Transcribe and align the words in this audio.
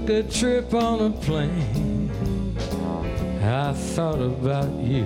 Took 0.00 0.08
a 0.08 0.22
trip 0.22 0.72
on 0.72 1.02
a 1.02 1.10
plane. 1.10 2.10
I 3.42 3.74
thought 3.74 4.20
about 4.20 4.72
you. 4.80 5.04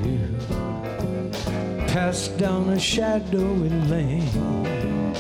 Passed 1.89 2.39
down 2.39 2.69
a 2.69 2.79
shadowy 2.79 3.71
lane. 3.91 5.13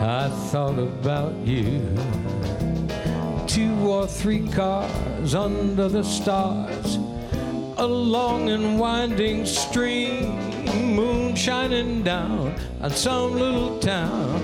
I 0.00 0.28
thought 0.48 0.78
about 0.78 1.36
you. 1.46 1.88
Two 3.46 3.72
or 3.88 4.08
three 4.08 4.48
cars 4.48 5.36
under 5.36 5.88
the 5.88 6.02
stars. 6.02 6.96
A 7.76 7.86
long 7.86 8.50
and 8.50 8.80
winding 8.80 9.46
stream. 9.46 10.36
Moon 10.96 11.36
shining 11.36 12.02
down 12.02 12.56
on 12.80 12.90
some 12.90 13.34
little 13.34 13.78
town 13.78 14.42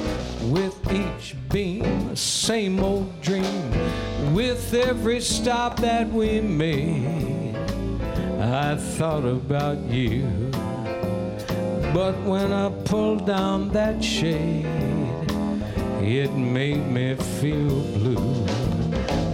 with 0.51 0.77
each 0.93 1.35
beam, 1.51 2.15
same 2.15 2.79
old 2.79 3.21
dream. 3.21 3.73
With 4.33 4.75
every 4.75 5.21
stop 5.21 5.79
that 5.81 6.09
we 6.13 6.41
made, 6.41 7.57
I 8.41 8.77
thought 8.77 9.25
about 9.25 9.79
you. 9.85 10.51
But 11.95 12.21
when 12.25 12.53
I 12.53 12.71
pulled 12.85 13.27
down 13.27 13.69
that 13.71 14.03
shade, 14.03 14.67
it 16.03 16.33
made 16.33 16.87
me 16.87 17.15
feel 17.15 17.81
blue. 17.99 18.47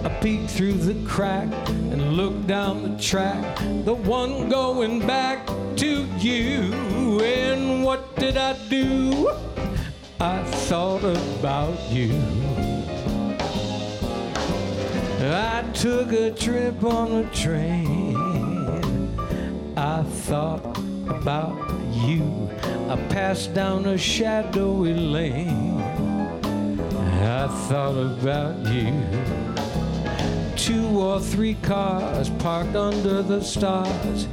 I 0.04 0.08
peeked 0.20 0.50
through 0.50 0.74
the 0.74 0.94
crack 1.08 1.48
and 1.68 2.16
looked 2.16 2.46
down 2.46 2.82
the 2.82 3.02
track, 3.02 3.58
the 3.84 3.94
one 3.94 4.48
going 4.48 5.06
back 5.06 5.46
to 5.76 6.06
you. 6.18 7.20
And 7.20 7.82
what 7.82 8.14
did 8.16 8.36
I 8.36 8.52
do? 8.68 9.30
I 10.20 10.44
thought 10.44 11.04
about 11.04 11.80
you. 11.90 12.61
I 15.24 15.62
took 15.72 16.10
a 16.10 16.32
trip 16.32 16.82
on 16.82 17.12
a 17.12 17.30
train. 17.30 18.16
I 19.76 20.02
thought 20.02 20.76
about 21.08 21.56
you. 21.92 22.50
I 22.88 22.96
passed 23.08 23.54
down 23.54 23.86
a 23.86 23.96
shadowy 23.96 24.94
lane. 24.94 25.80
I 27.22 27.46
thought 27.68 27.96
about 27.96 28.66
you. 28.66 28.92
Two 30.56 31.00
or 31.00 31.20
three 31.20 31.54
cars 31.62 32.28
parked 32.40 32.74
under 32.74 33.22
the 33.22 33.42
stars. 33.42 34.26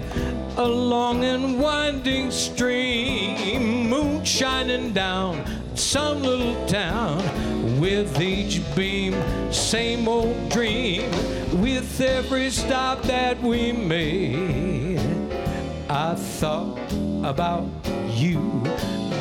A 0.58 0.68
long 0.68 1.24
and 1.24 1.60
winding 1.60 2.32
stream, 2.32 3.88
moon 3.88 4.26
shining 4.26 4.92
down 4.94 5.46
some 5.76 6.24
little 6.24 6.66
town 6.66 7.49
with 7.80 8.22
each 8.22 8.62
beam, 8.76 9.16
same 9.52 10.08
old 10.08 10.50
dream. 10.50 11.10
With 11.62 12.02
every 12.02 12.50
stop 12.50 13.02
that 13.04 13.42
we 13.42 13.72
made, 13.72 15.00
I 15.90 16.16
thought 16.16 16.78
about 17.24 17.68
you. 18.10 18.62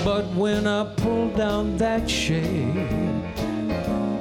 But 0.04 0.26
when 0.34 0.66
I 0.66 0.92
pulled 0.96 1.36
down 1.36 1.76
that 1.78 2.10
shade, 2.10 3.22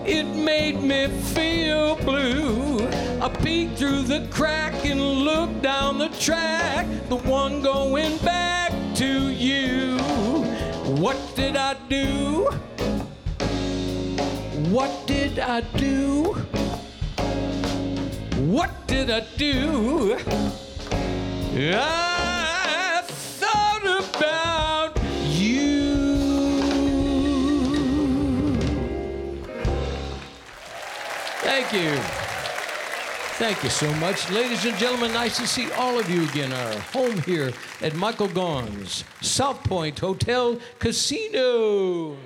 it 0.05 0.25
made 0.25 0.81
me 0.81 1.07
feel 1.07 1.95
blue. 1.97 2.87
I 3.19 3.29
peeked 3.29 3.77
through 3.79 4.03
the 4.03 4.27
crack 4.31 4.85
and 4.85 5.01
looked 5.01 5.61
down 5.61 5.97
the 5.97 6.09
track, 6.09 6.87
the 7.09 7.17
one 7.17 7.61
going 7.61 8.17
back 8.19 8.71
to 8.95 9.29
you. 9.29 9.97
What 11.01 11.17
did 11.35 11.57
I 11.57 11.75
do? 11.89 12.49
What 14.72 15.07
did 15.07 15.39
I 15.39 15.61
do? 15.61 16.33
What 18.35 18.85
did 18.85 19.09
I 19.09 19.22
do? 19.38 20.17
I 21.73 23.01
thought 23.06 23.83
about 23.83 25.00
you. 25.23 26.17
Thank 31.44 31.72
you. 31.72 31.95
Thank 33.38 33.63
you 33.63 33.69
so 33.69 33.94
much. 33.94 34.29
Ladies 34.31 34.66
and 34.66 34.77
gentlemen, 34.77 35.13
nice 35.13 35.38
to 35.38 35.47
see 35.47 35.72
all 35.73 35.97
of 35.97 36.09
you 36.09 36.23
again. 36.23 36.51
Our 36.51 36.79
home 36.91 37.22
here 37.22 37.53
at 37.81 37.95
Michael 37.95 38.27
Gaughan's 38.27 39.06
South 39.22 39.63
Point 39.63 39.97
Hotel 40.00 40.59
Casino 40.79 42.17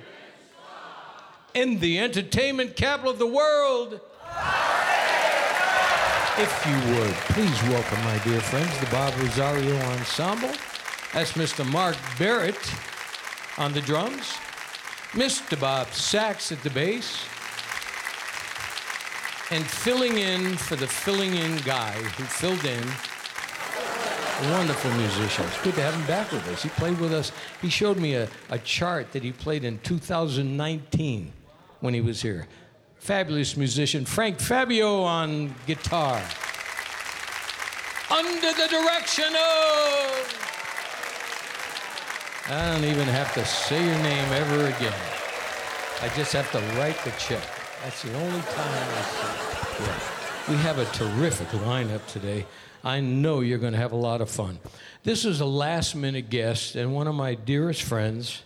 in 1.54 1.80
the 1.80 1.98
entertainment 1.98 2.76
capital 2.76 3.12
of 3.12 3.18
the 3.18 3.26
world. 3.26 4.00
If 6.38 6.66
you 6.66 6.94
would, 6.94 7.14
please 7.28 7.62
welcome 7.64 8.02
my 8.04 8.18
dear 8.24 8.40
friends, 8.40 8.78
the 8.80 8.86
Bob 8.86 9.12
Rosario 9.18 9.76
Ensemble. 9.92 10.50
That's 11.12 11.32
Mr. 11.32 11.70
Mark 11.70 11.96
Barrett 12.18 12.72
on 13.58 13.74
the 13.74 13.82
drums, 13.82 14.32
Mr. 15.12 15.60
Bob 15.60 15.88
Sachs 15.88 16.50
at 16.50 16.62
the 16.62 16.70
bass, 16.70 17.22
and 19.50 19.62
filling 19.62 20.16
in 20.16 20.56
for 20.56 20.76
the 20.76 20.86
filling 20.86 21.34
in 21.34 21.58
guy 21.58 21.92
who 21.92 22.24
filled 22.24 22.64
in. 22.64 22.82
Wonderful 24.50 24.90
musician. 24.92 25.44
It's 25.44 25.62
good 25.62 25.74
to 25.74 25.82
have 25.82 25.94
him 25.94 26.06
back 26.06 26.32
with 26.32 26.48
us. 26.48 26.62
He 26.62 26.70
played 26.70 26.98
with 26.98 27.12
us. 27.12 27.30
He 27.60 27.68
showed 27.68 27.98
me 27.98 28.14
a, 28.14 28.26
a 28.48 28.58
chart 28.58 29.12
that 29.12 29.22
he 29.22 29.32
played 29.32 29.64
in 29.64 29.78
2019 29.80 31.32
when 31.82 31.92
he 31.92 32.00
was 32.00 32.22
here. 32.22 32.46
Fabulous 32.96 33.56
musician, 33.56 34.04
Frank 34.06 34.40
Fabio 34.40 35.02
on 35.02 35.54
guitar. 35.66 36.22
Under 38.08 38.52
the 38.52 38.68
direction 38.70 39.34
of. 39.34 40.38
I 42.48 42.72
don't 42.72 42.84
even 42.84 43.08
have 43.08 43.34
to 43.34 43.44
say 43.44 43.84
your 43.84 43.98
name 43.98 44.32
ever 44.32 44.66
again. 44.66 44.94
I 46.00 46.08
just 46.16 46.32
have 46.32 46.50
to 46.52 46.58
write 46.78 46.98
the 47.04 47.10
check. 47.18 47.42
That's 47.82 48.02
the 48.02 48.14
only 48.14 48.40
time 48.40 48.88
I 48.96 49.02
say. 49.02 49.84
Yeah. 49.84 50.00
We 50.48 50.56
have 50.56 50.78
a 50.78 50.84
terrific 50.86 51.48
lineup 51.48 52.06
today. 52.06 52.46
I 52.84 53.00
know 53.00 53.40
you're 53.40 53.58
going 53.58 53.72
to 53.72 53.78
have 53.78 53.92
a 53.92 53.96
lot 53.96 54.20
of 54.20 54.28
fun. 54.30 54.58
This 55.02 55.24
is 55.24 55.40
a 55.40 55.46
last 55.46 55.94
minute 55.94 56.30
guest 56.30 56.76
and 56.76 56.94
one 56.94 57.06
of 57.08 57.14
my 57.14 57.34
dearest 57.34 57.82
friends. 57.82 58.42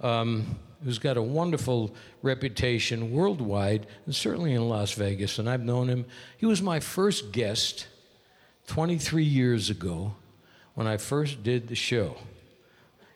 Um, 0.00 0.58
who's 0.84 0.98
got 0.98 1.16
a 1.16 1.22
wonderful 1.22 1.94
reputation 2.22 3.12
worldwide, 3.12 3.86
and 4.06 4.14
certainly 4.14 4.54
in 4.54 4.68
Las 4.68 4.92
Vegas. 4.92 5.38
And 5.38 5.48
I've 5.48 5.62
known 5.62 5.88
him. 5.88 6.04
He 6.36 6.46
was 6.46 6.62
my 6.62 6.80
first 6.80 7.32
guest 7.32 7.86
23 8.66 9.24
years 9.24 9.70
ago 9.70 10.14
when 10.74 10.86
I 10.86 10.96
first 10.96 11.42
did 11.42 11.68
the 11.68 11.74
show. 11.74 12.16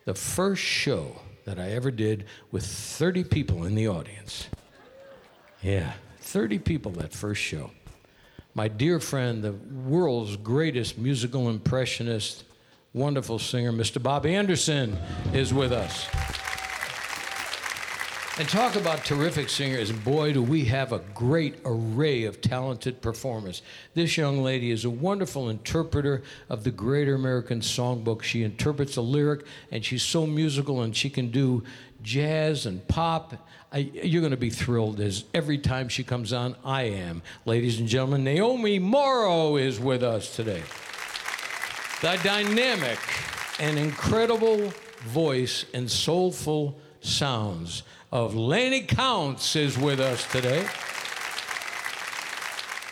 The 0.05 0.13
first 0.13 0.61
show 0.61 1.21
that 1.45 1.59
I 1.59 1.71
ever 1.71 1.91
did 1.91 2.25
with 2.51 2.65
30 2.65 3.23
people 3.23 3.65
in 3.65 3.75
the 3.75 3.87
audience. 3.87 4.47
Yeah, 5.61 5.93
30 6.19 6.59
people 6.59 6.91
that 6.93 7.13
first 7.13 7.41
show. 7.41 7.71
My 8.53 8.67
dear 8.67 8.99
friend, 8.99 9.43
the 9.43 9.53
world's 9.53 10.35
greatest 10.35 10.97
musical 10.97 11.49
impressionist, 11.49 12.43
wonderful 12.93 13.39
singer, 13.39 13.71
Mr. 13.71 14.01
Bob 14.01 14.25
Anderson, 14.25 14.97
is 15.33 15.53
with 15.53 15.71
us. 15.71 16.07
And 18.39 18.47
talk 18.47 18.75
about 18.75 19.03
terrific 19.03 19.49
singers. 19.49 19.91
Boy, 19.91 20.31
do 20.31 20.43
we 20.43 20.65
have 20.65 20.93
a 20.93 20.99
great 21.15 21.55
array 21.65 22.25
of 22.25 22.39
talented 22.39 23.01
performers. 23.01 23.63
This 23.95 24.15
young 24.15 24.43
lady 24.43 24.69
is 24.69 24.85
a 24.85 24.91
wonderful 24.91 25.49
interpreter 25.49 26.21
of 26.47 26.63
the 26.63 26.69
Greater 26.69 27.15
American 27.15 27.61
Songbook. 27.61 28.21
She 28.21 28.43
interprets 28.43 28.95
a 28.95 29.01
lyric, 29.01 29.43
and 29.71 29.83
she's 29.83 30.03
so 30.03 30.27
musical, 30.27 30.83
and 30.83 30.95
she 30.95 31.09
can 31.09 31.31
do 31.31 31.63
jazz 32.03 32.67
and 32.67 32.87
pop. 32.87 33.33
I, 33.71 33.79
you're 33.79 34.21
going 34.21 34.29
to 34.29 34.37
be 34.37 34.51
thrilled 34.51 34.99
as 34.99 35.23
every 35.33 35.57
time 35.57 35.89
she 35.89 36.03
comes 36.03 36.31
on, 36.31 36.55
I 36.63 36.83
am. 36.83 37.23
Ladies 37.45 37.79
and 37.79 37.87
gentlemen, 37.87 38.23
Naomi 38.23 38.77
Mauro 38.77 39.55
is 39.55 39.79
with 39.79 40.03
us 40.03 40.35
today. 40.35 40.61
The 42.03 42.19
dynamic 42.23 42.99
and 43.59 43.79
incredible 43.79 44.71
voice 45.07 45.65
and 45.73 45.89
soulful 45.89 46.77
sounds 47.01 47.81
of 48.11 48.35
Lanny 48.35 48.81
Counts 48.81 49.55
is 49.55 49.77
with 49.77 49.99
us 49.99 50.29
today. 50.31 50.65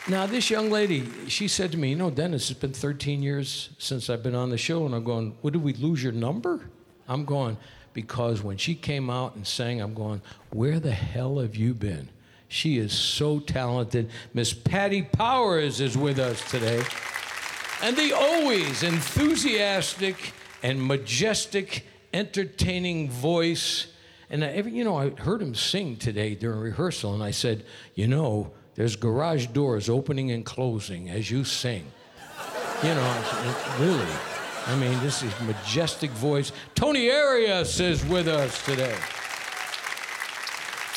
Now, 0.07 0.27
this 0.27 0.50
young 0.50 0.69
lady, 0.69 1.09
she 1.29 1.47
said 1.47 1.71
to 1.71 1.77
me, 1.77 1.89
You 1.89 1.95
know, 1.95 2.12
Dennis, 2.12 2.51
it's 2.51 2.59
been 2.59 2.73
13 2.73 3.23
years 3.23 3.69
since 3.77 4.09
I've 4.09 4.21
been 4.21 4.35
on 4.35 4.50
the 4.50 4.57
show. 4.57 4.85
And 4.85 4.94
I'm 4.94 5.03
going, 5.03 5.35
What, 5.41 5.53
did 5.53 5.63
we 5.63 5.73
lose 5.73 6.03
your 6.03 6.12
number? 6.12 6.69
I'm 7.07 7.25
going, 7.25 7.57
Because 7.94 8.44
when 8.44 8.57
she 8.57 8.75
came 8.75 9.09
out 9.09 9.35
and 9.35 9.47
sang, 9.47 9.81
I'm 9.81 9.94
going, 9.94 10.21
Where 10.51 10.79
the 10.79 10.91
hell 10.91 11.39
have 11.39 11.56
you 11.56 11.73
been? 11.73 12.09
She 12.47 12.77
is 12.77 12.94
so 12.94 13.39
talented. 13.39 14.11
Miss 14.33 14.53
Patty 14.53 15.01
Powers 15.01 15.81
is 15.81 15.97
with 15.97 16.19
us 16.19 16.50
today. 16.51 16.83
And 17.81 17.97
the 17.97 18.13
always 18.13 18.83
enthusiastic 18.83 20.33
and 20.61 20.85
majestic, 20.85 21.85
entertaining 22.13 23.09
voice. 23.09 23.88
And 24.30 24.44
I, 24.44 24.48
every, 24.48 24.72
you 24.72 24.83
know, 24.83 24.98
I 24.98 25.10
heard 25.10 25.42
him 25.42 25.56
sing 25.56 25.98
today 25.98 26.36
during 26.36 26.60
rehearsal, 26.60 27.13
and 27.13 27.24
I 27.24 27.31
said, 27.31 27.66
You 27.94 28.07
know, 28.07 28.51
there's 28.75 28.95
garage 28.95 29.48
doors 29.48 29.89
opening 29.89 30.31
and 30.31 30.45
closing 30.45 31.10
as 31.10 31.31
you 31.31 31.44
sing. 31.44 31.86
You 32.83 32.94
know, 32.94 33.56
really. 33.80 34.12
I 34.68 34.75
mean, 34.77 35.00
this 35.00 35.22
is 35.22 35.31
majestic 35.42 36.10
voice. 36.12 36.51
Tony 36.74 37.12
Arias 37.12 37.80
is 37.80 38.04
with 38.06 38.27
us 38.27 38.66
today. 38.66 38.95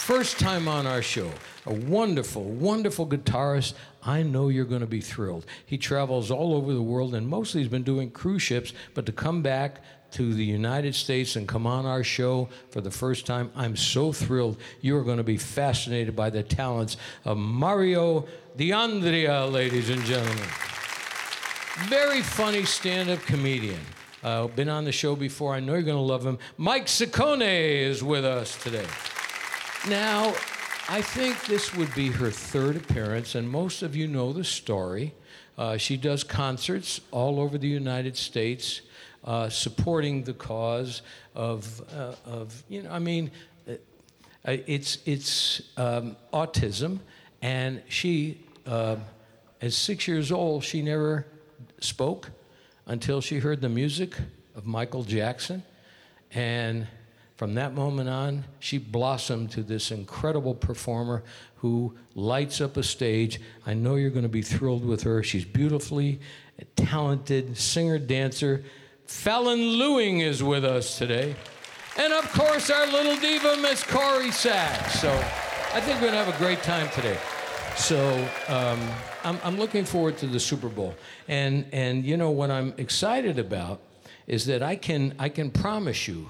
First 0.08 0.38
time 0.40 0.68
on 0.68 0.86
our 0.86 1.02
show. 1.02 1.30
A 1.66 1.74
wonderful, 1.74 2.44
wonderful 2.44 3.06
guitarist. 3.06 3.74
I 4.02 4.22
know 4.22 4.48
you're 4.48 4.64
going 4.64 4.80
to 4.80 4.86
be 4.86 5.02
thrilled. 5.02 5.44
He 5.66 5.76
travels 5.76 6.30
all 6.30 6.54
over 6.54 6.72
the 6.72 6.80
world 6.80 7.14
and 7.14 7.28
mostly 7.28 7.60
he's 7.60 7.68
been 7.68 7.82
doing 7.82 8.10
cruise 8.10 8.40
ships, 8.40 8.72
but 8.94 9.04
to 9.04 9.12
come 9.12 9.42
back 9.42 9.82
to 10.12 10.32
the 10.34 10.44
United 10.44 10.94
States 10.94 11.36
and 11.36 11.46
come 11.46 11.66
on 11.66 11.86
our 11.86 12.02
show 12.02 12.48
for 12.70 12.80
the 12.80 12.90
first 12.90 13.26
time. 13.26 13.50
I'm 13.54 13.76
so 13.76 14.12
thrilled. 14.12 14.56
You 14.80 14.96
are 14.96 15.04
going 15.04 15.18
to 15.18 15.24
be 15.24 15.36
fascinated 15.36 16.16
by 16.16 16.30
the 16.30 16.42
talents 16.42 16.96
of 17.24 17.36
Mario 17.36 18.26
D'Andrea, 18.56 19.46
ladies 19.46 19.90
and 19.90 20.02
gentlemen. 20.04 20.48
Very 21.86 22.22
funny 22.22 22.64
stand 22.64 23.10
up 23.10 23.20
comedian. 23.20 23.80
Uh, 24.24 24.48
been 24.48 24.68
on 24.68 24.84
the 24.84 24.92
show 24.92 25.14
before. 25.14 25.54
I 25.54 25.60
know 25.60 25.74
you're 25.74 25.82
going 25.82 25.96
to 25.96 26.02
love 26.02 26.26
him. 26.26 26.38
Mike 26.56 26.86
Seccone 26.86 27.42
is 27.42 28.02
with 28.02 28.24
us 28.24 28.60
today. 28.62 28.86
Now, 29.88 30.34
I 30.88 31.02
think 31.02 31.44
this 31.44 31.74
would 31.74 31.94
be 31.94 32.08
her 32.08 32.30
third 32.30 32.74
appearance, 32.74 33.34
and 33.34 33.48
most 33.48 33.82
of 33.82 33.94
you 33.94 34.08
know 34.08 34.32
the 34.32 34.42
story. 34.42 35.14
Uh, 35.56 35.76
she 35.76 35.96
does 35.96 36.24
concerts 36.24 37.00
all 37.10 37.38
over 37.38 37.58
the 37.58 37.68
United 37.68 38.16
States 38.16 38.80
uh, 39.28 39.50
supporting 39.50 40.22
the 40.22 40.32
cause 40.32 41.02
of, 41.34 41.82
uh, 41.94 42.14
of, 42.24 42.62
you 42.70 42.82
know, 42.82 42.90
I 42.90 42.98
mean, 42.98 43.30
uh, 43.68 43.74
it's, 44.44 44.98
it's 45.04 45.60
um, 45.76 46.16
autism, 46.32 47.00
and 47.42 47.82
she, 47.90 48.40
uh, 48.66 48.96
at 49.60 49.74
six 49.74 50.08
years 50.08 50.32
old, 50.32 50.64
she 50.64 50.80
never 50.80 51.26
spoke 51.78 52.30
until 52.86 53.20
she 53.20 53.38
heard 53.38 53.60
the 53.60 53.68
music 53.68 54.16
of 54.56 54.64
Michael 54.64 55.04
Jackson. 55.04 55.62
And 56.32 56.86
from 57.36 57.52
that 57.54 57.74
moment 57.74 58.08
on, 58.08 58.44
she 58.60 58.78
blossomed 58.78 59.50
to 59.50 59.62
this 59.62 59.90
incredible 59.90 60.54
performer 60.54 61.22
who 61.56 61.94
lights 62.14 62.62
up 62.62 62.78
a 62.78 62.82
stage. 62.82 63.42
I 63.66 63.74
know 63.74 63.96
you're 63.96 64.08
going 64.08 64.22
to 64.22 64.30
be 64.30 64.40
thrilled 64.40 64.86
with 64.86 65.02
her. 65.02 65.22
She's 65.22 65.44
beautifully 65.44 66.18
talented 66.76 67.58
singer, 67.58 67.98
dancer, 67.98 68.64
Falynne 69.08 69.78
Lewing 69.78 70.20
is 70.20 70.42
with 70.42 70.66
us 70.66 70.98
today. 70.98 71.34
And 71.96 72.12
of 72.12 72.30
course, 72.32 72.68
our 72.68 72.86
little 72.86 73.16
diva, 73.16 73.56
Miss 73.56 73.82
Corrie 73.82 74.30
Sachs. 74.30 75.00
So 75.00 75.10
I 75.72 75.80
think 75.80 75.94
we're 76.00 76.10
going 76.10 76.12
to 76.12 76.24
have 76.24 76.34
a 76.34 76.38
great 76.38 76.62
time 76.62 76.90
today. 76.90 77.16
So 77.74 77.98
um, 78.48 78.78
I'm, 79.24 79.38
I'm 79.42 79.56
looking 79.56 79.86
forward 79.86 80.18
to 80.18 80.26
the 80.26 80.38
Super 80.38 80.68
Bowl. 80.68 80.94
And, 81.26 81.64
and 81.72 82.04
you 82.04 82.18
know, 82.18 82.30
what 82.30 82.50
I'm 82.50 82.74
excited 82.76 83.38
about 83.38 83.80
is 84.26 84.44
that 84.44 84.62
I 84.62 84.76
can, 84.76 85.14
I 85.18 85.30
can 85.30 85.50
promise 85.50 86.06
you 86.06 86.28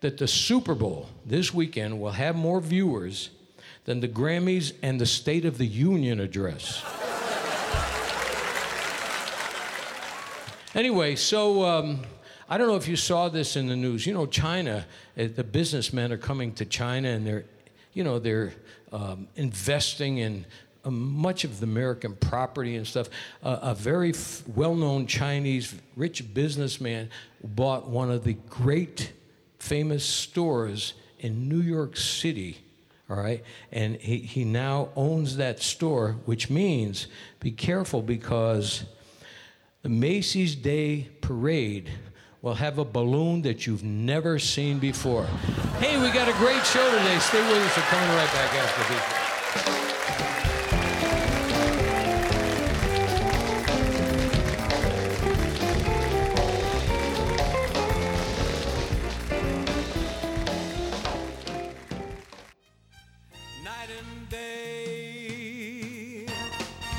that 0.00 0.18
the 0.18 0.26
Super 0.26 0.74
Bowl 0.74 1.08
this 1.24 1.54
weekend 1.54 2.00
will 2.00 2.10
have 2.10 2.34
more 2.34 2.60
viewers 2.60 3.30
than 3.84 4.00
the 4.00 4.08
Grammys 4.08 4.72
and 4.82 5.00
the 5.00 5.06
State 5.06 5.44
of 5.44 5.56
the 5.56 5.66
Union 5.66 6.18
address. 6.18 6.82
Anyway, 10.78 11.16
so 11.16 11.64
um, 11.64 11.98
I 12.48 12.56
don't 12.56 12.68
know 12.68 12.76
if 12.76 12.86
you 12.86 12.94
saw 12.94 13.28
this 13.28 13.56
in 13.56 13.66
the 13.66 13.74
news. 13.74 14.06
You 14.06 14.14
know, 14.14 14.26
China, 14.26 14.86
uh, 15.18 15.26
the 15.34 15.42
businessmen 15.42 16.12
are 16.12 16.16
coming 16.16 16.52
to 16.52 16.64
China 16.64 17.08
and 17.08 17.26
they're, 17.26 17.46
you 17.94 18.04
know, 18.04 18.20
they're 18.20 18.54
um, 18.92 19.26
investing 19.34 20.18
in 20.18 20.46
uh, 20.84 20.90
much 20.92 21.42
of 21.42 21.58
the 21.58 21.64
American 21.64 22.14
property 22.14 22.76
and 22.76 22.86
stuff. 22.86 23.08
Uh, 23.42 23.58
a 23.60 23.74
very 23.74 24.10
f- 24.10 24.44
well 24.54 24.76
known 24.76 25.08
Chinese 25.08 25.74
rich 25.96 26.32
businessman 26.32 27.10
bought 27.42 27.88
one 27.88 28.08
of 28.08 28.22
the 28.22 28.34
great 28.34 29.12
famous 29.58 30.04
stores 30.04 30.92
in 31.18 31.48
New 31.48 31.60
York 31.60 31.96
City. 31.96 32.56
All 33.10 33.16
right. 33.16 33.42
And 33.72 33.96
he, 33.96 34.18
he 34.18 34.44
now 34.44 34.90
owns 34.94 35.38
that 35.38 35.60
store, 35.60 36.18
which 36.24 36.50
means 36.50 37.08
be 37.40 37.50
careful 37.50 38.00
because 38.00 38.84
the 39.82 39.88
Macy's 39.88 40.56
Day 40.56 41.08
Parade 41.20 41.90
will 42.42 42.54
have 42.54 42.78
a 42.78 42.84
balloon 42.84 43.42
that 43.42 43.66
you've 43.66 43.84
never 43.84 44.38
seen 44.38 44.78
before. 44.78 45.24
Hey, 45.78 46.00
we 46.00 46.10
got 46.10 46.28
a 46.28 46.32
great 46.38 46.64
show 46.66 46.84
today. 46.90 47.18
Stay 47.18 47.40
with 47.48 47.62
us. 47.62 47.76
We're 47.76 47.82
coming 47.84 48.08
right 48.08 48.32
back 48.32 48.54
after 48.54 48.94
this. 48.94 49.27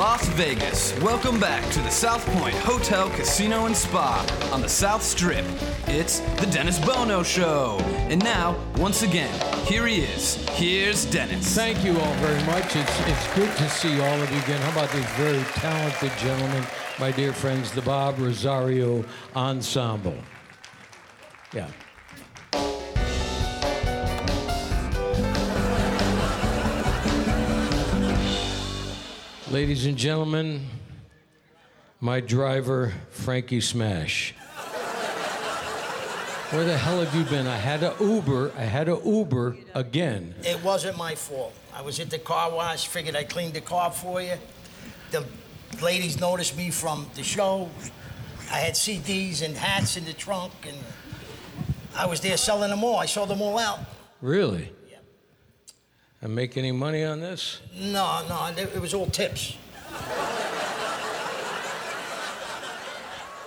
Las 0.00 0.26
Vegas, 0.28 0.98
welcome 1.02 1.38
back 1.38 1.62
to 1.72 1.78
the 1.80 1.90
South 1.90 2.24
Point 2.28 2.54
Hotel, 2.54 3.10
Casino, 3.10 3.66
and 3.66 3.76
Spa 3.76 4.24
on 4.50 4.62
the 4.62 4.68
South 4.68 5.02
Strip. 5.02 5.44
It's 5.88 6.20
the 6.40 6.46
Dennis 6.46 6.78
Bono 6.78 7.22
Show. 7.22 7.76
And 8.08 8.24
now, 8.24 8.58
once 8.78 9.02
again, 9.02 9.30
here 9.66 9.86
he 9.86 10.00
is. 10.00 10.36
Here's 10.52 11.04
Dennis. 11.04 11.54
Thank 11.54 11.84
you 11.84 12.00
all 12.00 12.14
very 12.14 12.42
much. 12.44 12.74
It's, 12.74 13.00
it's 13.00 13.34
good 13.34 13.54
to 13.58 13.68
see 13.68 14.00
all 14.00 14.22
of 14.22 14.32
you 14.32 14.38
again. 14.38 14.62
How 14.62 14.70
about 14.70 14.90
these 14.90 15.04
very 15.18 15.44
talented 15.52 16.12
gentlemen, 16.16 16.64
my 16.98 17.12
dear 17.12 17.34
friends, 17.34 17.70
the 17.70 17.82
Bob 17.82 18.18
Rosario 18.18 19.04
Ensemble? 19.36 20.16
Yeah. 21.52 21.68
Ladies 29.50 29.84
and 29.84 29.96
gentlemen, 29.96 30.64
my 31.98 32.20
driver, 32.20 32.92
Frankie 33.10 33.60
Smash. 33.60 34.32
Where 36.50 36.64
the 36.64 36.78
hell 36.78 37.00
have 37.00 37.12
you 37.16 37.24
been? 37.24 37.48
I 37.48 37.56
had 37.56 37.82
a 37.82 37.96
Uber. 37.98 38.52
I 38.56 38.62
had 38.62 38.88
a 38.88 39.00
Uber 39.04 39.56
again. 39.74 40.36
It 40.44 40.62
wasn't 40.62 40.96
my 40.96 41.16
fault. 41.16 41.52
I 41.74 41.82
was 41.82 41.98
at 41.98 42.10
the 42.10 42.18
car 42.20 42.52
wash, 42.54 42.86
figured 42.86 43.16
I 43.16 43.24
cleaned 43.24 43.54
the 43.54 43.60
car 43.60 43.90
for 43.90 44.22
you. 44.22 44.36
The 45.10 45.24
ladies 45.82 46.20
noticed 46.20 46.56
me 46.56 46.70
from 46.70 47.10
the 47.16 47.24
show. 47.24 47.68
I 48.52 48.58
had 48.58 48.74
CDs 48.74 49.44
and 49.44 49.56
hats 49.56 49.96
in 49.96 50.04
the 50.04 50.12
trunk, 50.12 50.52
and 50.64 50.76
I 51.96 52.06
was 52.06 52.20
there 52.20 52.36
selling 52.36 52.70
them 52.70 52.84
all. 52.84 52.98
I 52.98 53.06
sold 53.06 53.30
them 53.30 53.42
all 53.42 53.58
out. 53.58 53.80
Really? 54.20 54.70
I 56.22 56.26
make 56.26 56.58
any 56.58 56.70
money 56.70 57.02
on 57.02 57.20
this? 57.20 57.60
No, 57.74 58.22
no, 58.28 58.52
it 58.54 58.78
was 58.78 58.92
all 58.92 59.06
tips. 59.06 59.56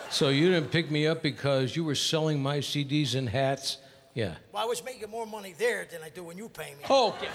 So 0.10 0.30
you 0.30 0.50
didn't 0.50 0.72
pick 0.72 0.89
me 0.89 1.06
up 1.06 1.22
because 1.22 1.75
you 1.75 1.84
were 1.84 1.96
selling 1.96 2.42
my 2.42 2.60
CDs 2.60 3.13
and 3.15 3.30
hats? 3.30 3.77
Yeah. 4.15 4.36
Well, 4.51 4.63
I 4.63 4.65
was 4.65 4.84
making 4.84 5.10
more 5.10 5.27
money 5.27 5.53
there 5.58 5.86
than 5.92 6.01
I 6.03 6.10
do 6.10 6.24
when 6.24 6.38
you 6.38 6.50
pay 6.50 6.72
me. 6.72 6.86
Oh, 6.89 7.10
okay. 7.10 7.27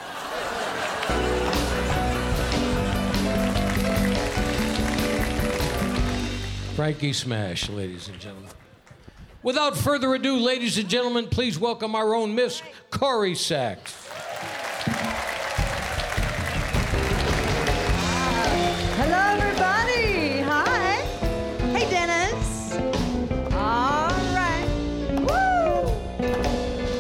Frankie 6.74 7.12
Smash, 7.12 7.68
ladies 7.68 8.08
and 8.08 8.18
gentlemen. 8.20 8.50
Without 9.42 9.76
further 9.76 10.14
ado, 10.14 10.36
ladies 10.36 10.78
and 10.78 10.88
gentlemen, 10.88 11.26
please 11.28 11.58
welcome 11.58 11.94
our 11.94 12.14
own 12.14 12.34
Miss 12.34 12.60
Corrie 12.90 13.34
Sachs. 13.36 14.08
Hello, 19.10 19.38
everybody. 19.40 20.40
Hi. 20.42 20.96
Hey, 21.72 21.88
Dennis. 21.88 22.74
All 23.54 24.10
right. 24.36 24.68
Woo! 25.26 26.98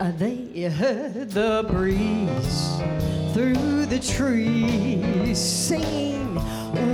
Uh, 0.00 0.12
They 0.18 0.68
heard 0.70 1.30
the 1.30 1.64
breeze 1.68 2.80
through 3.34 3.86
the 3.86 3.98
trees 3.98 5.38
sing 5.38 6.34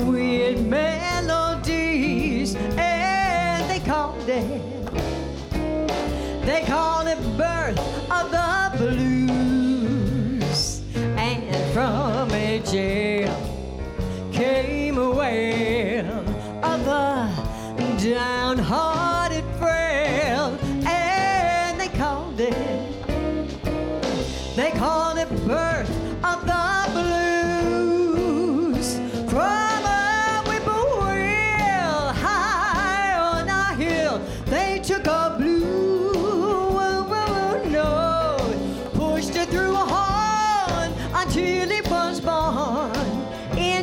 weird 0.07 0.61
melodies, 0.67 2.55
and 2.77 3.71
they 3.71 3.81
called 3.81 4.29
it 4.29 4.76
they 6.47 6.65
call 6.65 7.07
it 7.09 7.19
birth 7.37 7.79
of 8.11 8.31
the 8.31 8.73
blues. 8.79 10.61
And 10.95 11.73
from 11.75 12.31
a 12.31 12.61
jail 12.61 13.35
came 14.33 14.97
a 14.99 15.11
wail 15.11 16.25
of 16.63 16.85
the 16.85 17.29
downhearted 17.99 19.06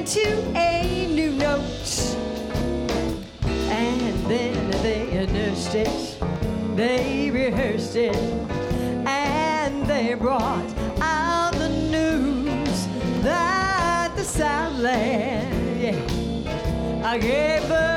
into 0.03 0.37
a 0.57 1.07
new 1.07 1.31
note. 1.31 2.17
And 3.71 4.13
then 4.25 4.71
they 4.83 5.25
nursed 5.27 5.75
it, 5.75 6.19
they 6.75 7.31
rehearsed 7.31 7.95
it, 7.95 8.13
and 9.07 9.85
they 9.85 10.13
brought 10.15 10.69
out 10.99 11.53
the 11.53 11.69
news 11.69 12.85
that 13.23 14.11
the 14.17 14.25
Southland, 14.25 15.81
yeah, 15.81 17.01
I 17.05 17.17
gave 17.17 17.65
birth 17.69 17.92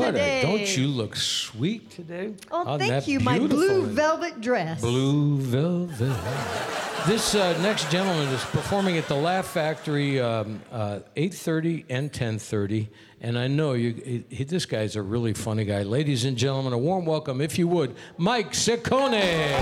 how 0.00 0.04
are 0.04 0.06
you 0.06 0.12
What 0.12 0.16
a- 0.20 0.42
don't 0.42 0.76
you 0.76 0.86
look 0.88 1.16
sweet 1.16 1.90
today? 1.90 2.34
Oh, 2.50 2.64
On 2.66 2.78
thank 2.78 3.08
you. 3.08 3.20
My 3.20 3.38
blue 3.38 3.86
velvet 3.86 4.40
dress. 4.40 4.80
Blue 4.80 5.36
velvet. 5.38 6.16
This 7.06 7.34
uh, 7.34 7.60
next 7.62 7.90
gentleman 7.90 8.28
is 8.28 8.44
performing 8.44 8.96
at 8.96 9.08
the 9.08 9.16
Laugh 9.16 9.46
Factory, 9.48 10.20
um, 10.20 10.60
uh, 10.70 11.00
8:30 11.16 11.84
and 11.90 12.12
10:30, 12.12 12.88
and 13.20 13.36
I 13.36 13.48
know 13.48 13.72
you. 13.72 13.92
He, 13.94 14.24
he- 14.36 14.44
this 14.44 14.66
guy's 14.66 14.94
a 14.94 15.02
really 15.02 15.32
funny 15.34 15.64
guy. 15.64 15.82
Ladies 15.82 16.24
and 16.24 16.36
gentlemen, 16.36 16.72
a 16.72 16.78
warm 16.78 17.04
welcome, 17.04 17.40
if 17.40 17.58
you 17.58 17.66
would, 17.66 17.96
Mike 18.18 18.52
Seccone. 18.52 19.52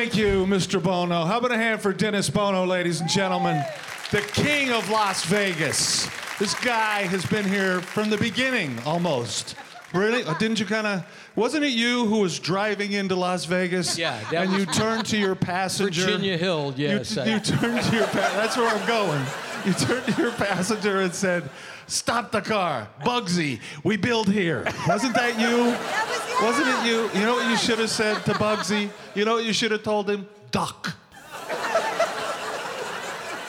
Thank 0.00 0.16
you, 0.16 0.46
Mr. 0.46 0.82
Bono. 0.82 1.26
How 1.26 1.36
about 1.36 1.52
a 1.52 1.58
hand 1.58 1.82
for 1.82 1.92
Dennis 1.92 2.30
Bono, 2.30 2.64
ladies 2.64 3.02
and 3.02 3.10
gentlemen? 3.10 3.62
The 4.10 4.22
king 4.22 4.70
of 4.72 4.88
Las 4.88 5.26
Vegas. 5.26 6.08
This 6.38 6.54
guy 6.64 7.02
has 7.02 7.26
been 7.26 7.44
here 7.44 7.82
from 7.82 8.08
the 8.08 8.16
beginning, 8.16 8.78
almost. 8.86 9.56
Really? 9.92 10.24
Uh, 10.24 10.32
didn't 10.38 10.58
you 10.58 10.64
kind 10.64 10.86
of. 10.86 11.04
Wasn't 11.36 11.62
it 11.64 11.72
you 11.72 12.06
who 12.06 12.20
was 12.20 12.38
driving 12.38 12.92
into 12.92 13.14
Las 13.14 13.44
Vegas? 13.44 13.98
Yeah, 13.98 14.18
And 14.34 14.54
you 14.54 14.64
turned 14.72 15.04
to 15.08 15.18
your 15.18 15.34
passenger. 15.34 16.00
Virginia 16.00 16.38
Hill, 16.38 16.72
You- 16.78 16.88
yes, 16.88 17.14
You, 17.16 17.22
I- 17.34 17.38
turned 17.40 17.82
to 17.84 17.94
your. 17.96 18.06
Pa- 18.06 18.32
that's 18.36 18.56
where 18.56 18.68
I'm 18.74 18.86
going. 18.88 19.22
You 19.66 19.74
turned 19.74 20.14
to 20.14 20.22
your 20.22 20.32
passenger 20.32 21.02
and 21.02 21.14
said, 21.14 21.50
"Stop 21.90 22.30
the 22.32 22.40
car, 22.40 22.88
Bugsy. 23.04 23.60
We 23.84 23.96
build 23.96 24.28
here." 24.28 24.64
Wasn't 24.88 25.14
that 25.14 25.38
you? 25.38 25.74
That 25.90 26.08
was- 26.08 26.28
yeah. 26.40 26.46
Wasn't 26.46 26.68
it 26.68 26.86
you? 26.86 27.20
You 27.20 27.26
know 27.26 27.34
what 27.34 27.50
you 27.50 27.56
should 27.56 27.78
have 27.80 27.90
said 27.90 28.24
to 28.24 28.32
Bugsy? 28.32 28.88
You 29.14 29.24
know 29.26 29.34
what 29.34 29.44
you 29.44 29.52
should 29.52 29.70
have 29.72 29.82
told 29.82 30.08
him? 30.08 30.26
Duck. 30.50 30.94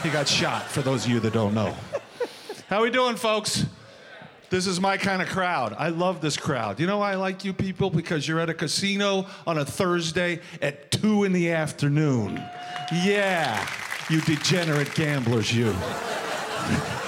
He 0.04 0.10
got 0.10 0.28
shot, 0.28 0.64
for 0.64 0.82
those 0.82 1.06
of 1.06 1.12
you 1.12 1.20
that 1.20 1.32
don't 1.32 1.54
know. 1.54 1.76
How 2.68 2.82
we 2.82 2.90
doing, 2.90 3.16
folks? 3.16 3.66
This 4.50 4.66
is 4.68 4.82
my 4.82 4.98
kind 4.98 5.22
of 5.22 5.30
crowd. 5.30 5.76
I 5.78 5.90
love 5.90 6.20
this 6.22 6.36
crowd. 6.38 6.80
You 6.80 6.88
know 6.88 6.98
why 6.98 7.12
I 7.12 7.16
like 7.16 7.46
you 7.46 7.54
people? 7.54 7.90
Because 7.92 8.28
you're 8.28 8.40
at 8.40 8.50
a 8.50 8.54
casino 8.54 9.28
on 9.48 9.60
a 9.60 9.64
Thursday 9.64 10.40
at 10.62 10.90
2 10.92 11.24
in 11.24 11.32
the 11.34 11.52
afternoon. 11.52 12.44
Yeah, 12.92 13.66
you 14.10 14.20
degenerate 14.22 14.94
gamblers, 14.96 15.56
you. 15.56 15.74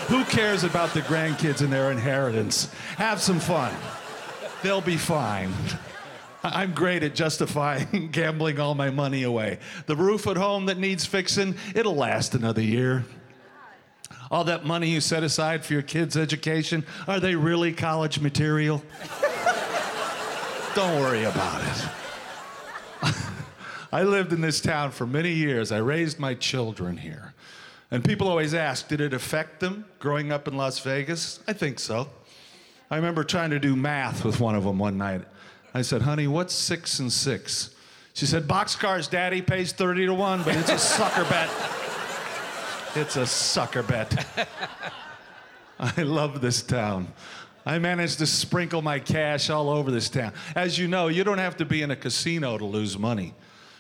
Who 0.07 0.24
cares 0.25 0.63
about 0.63 0.93
the 0.93 1.01
grandkids 1.01 1.62
and 1.62 1.72
their 1.72 1.91
inheritance? 1.91 2.72
Have 2.98 3.22
some 3.22 3.39
fun. 3.39 3.74
They'll 4.62 4.81
be 4.81 4.98
fine. 4.98 5.53
I'm 6.43 6.74
great 6.74 7.03
at 7.03 7.15
justifying 7.15 8.10
gambling 8.12 8.60
all 8.60 8.75
my 8.75 8.89
money 8.89 9.24
away. 9.24 9.60
The 9.86 9.95
roof 9.95 10.27
at 10.27 10.36
home 10.36 10.65
that 10.65 10.77
needs 10.77 11.05
fixing, 11.05 11.55
it'll 11.74 11.95
last 11.95 12.36
another 12.36 12.62
year. 12.62 13.05
All 14.29 14.43
that 14.45 14.65
money 14.65 14.89
you 14.89 15.00
set 15.00 15.24
aside 15.24 15.63
for 15.63 15.74
your 15.74 15.81
kids' 15.81 16.17
education, 16.17 16.86
are 17.07 17.19
they 17.19 17.36
really 17.36 17.72
college 17.72 18.19
material? 18.19 18.83
Don't 20.75 21.00
worry 21.00 21.24
about 21.24 21.62
it. 21.62 21.88
I 23.91 24.03
lived 24.03 24.33
in 24.33 24.41
this 24.41 24.60
town 24.60 24.91
for 24.91 25.05
many 25.05 25.31
years. 25.31 25.72
I 25.72 25.77
raised 25.77 26.19
my 26.19 26.33
children 26.33 26.98
here. 26.98 27.33
And 27.93 28.03
people 28.03 28.27
always 28.27 28.55
ask, 28.55 28.88
did 28.88 29.01
it 29.01 29.13
affect 29.13 29.59
them 29.59 29.85
growing 30.00 30.31
up 30.31 30.47
in 30.47 30.57
Las 30.57 30.79
Vegas? 30.79 31.39
I 31.47 31.53
think 31.53 31.77
so. 31.77 32.09
I 32.89 32.95
remember 32.95 33.23
trying 33.23 33.51
to 33.51 33.59
do 33.59 33.75
math 33.75 34.25
with 34.25 34.39
one 34.39 34.55
of 34.55 34.63
them 34.63 34.79
one 34.79 34.97
night. 34.97 35.21
I 35.75 35.83
said, 35.83 36.01
honey, 36.01 36.25
what's 36.25 36.55
six 36.55 36.97
and 36.97 37.13
six? 37.13 37.75
She 38.15 38.25
said, 38.25 38.47
boxcars, 38.47 39.07
daddy 39.07 39.43
pays 39.43 39.73
30 39.73 40.07
to 40.07 40.13
1, 40.15 40.41
but 40.41 40.55
it's 40.55 40.71
a 40.71 40.79
sucker 40.79 41.23
bet. 41.25 41.50
It's 42.95 43.15
a 43.15 43.25
sucker 43.25 43.81
bet. 43.81 44.27
I 45.79 46.03
love 46.03 46.41
this 46.41 46.62
town. 46.62 47.12
I 47.65 47.79
managed 47.79 48.19
to 48.19 48.27
sprinkle 48.27 48.83
my 48.83 49.00
cash 49.00 49.50
all 49.50 49.67
over 49.67 49.89
this 49.89 50.09
town. 50.09 50.33
As 50.55 50.77
you 50.77 50.88
know, 50.88 51.07
you 51.07 51.23
don't 51.23 51.39
have 51.39 51.57
to 51.57 51.65
be 51.65 51.81
in 51.81 51.89
a 51.89 51.95
casino 51.95 52.55
to 52.59 52.65
lose 52.65 52.95
money. 52.95 53.33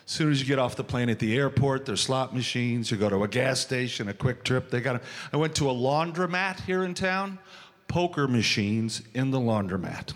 As 0.05 0.11
soon 0.11 0.31
as 0.31 0.41
you 0.41 0.45
get 0.45 0.59
off 0.59 0.75
the 0.75 0.83
plane 0.83 1.09
at 1.09 1.19
the 1.19 1.35
airport, 1.35 1.85
there's 1.85 2.01
slot 2.01 2.35
machines. 2.35 2.91
You 2.91 2.97
go 2.97 3.09
to 3.09 3.23
a 3.23 3.27
gas 3.27 3.61
station, 3.61 4.09
a 4.09 4.13
quick 4.13 4.43
trip. 4.43 4.69
They 4.69 4.81
got. 4.81 4.97
A, 4.97 5.01
I 5.31 5.37
went 5.37 5.55
to 5.55 5.69
a 5.69 5.73
laundromat 5.73 6.59
here 6.61 6.83
in 6.83 6.93
town. 6.93 7.39
Poker 7.87 8.27
machines 8.27 9.01
in 9.13 9.31
the 9.31 9.39
laundromat. 9.39 10.13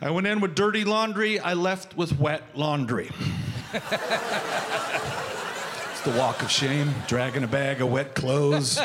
I 0.00 0.10
went 0.10 0.26
in 0.26 0.40
with 0.40 0.54
dirty 0.54 0.84
laundry. 0.84 1.40
I 1.40 1.54
left 1.54 1.96
with 1.96 2.18
wet 2.18 2.42
laundry. 2.54 3.10
it's 3.72 3.82
the 6.02 6.14
walk 6.16 6.42
of 6.42 6.50
shame, 6.50 6.94
dragging 7.08 7.42
a 7.42 7.48
bag 7.48 7.80
of 7.80 7.90
wet 7.90 8.14
clothes. 8.14 8.78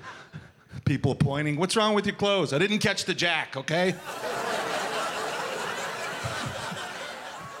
People 0.86 1.14
pointing, 1.14 1.56
What's 1.56 1.76
wrong 1.76 1.92
with 1.94 2.06
your 2.06 2.14
clothes? 2.14 2.54
I 2.54 2.58
didn't 2.58 2.78
catch 2.78 3.04
the 3.04 3.12
jack, 3.14 3.56
okay? 3.58 3.94
I'm 3.94 3.98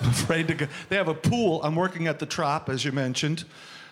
afraid 0.00 0.48
to 0.48 0.54
go. 0.54 0.66
They 0.88 0.96
have 0.96 1.08
a 1.08 1.14
pool. 1.14 1.62
I'm 1.62 1.74
working 1.74 2.06
at 2.06 2.18
the 2.18 2.26
Trop, 2.26 2.68
as 2.68 2.84
you 2.84 2.92
mentioned. 2.92 3.44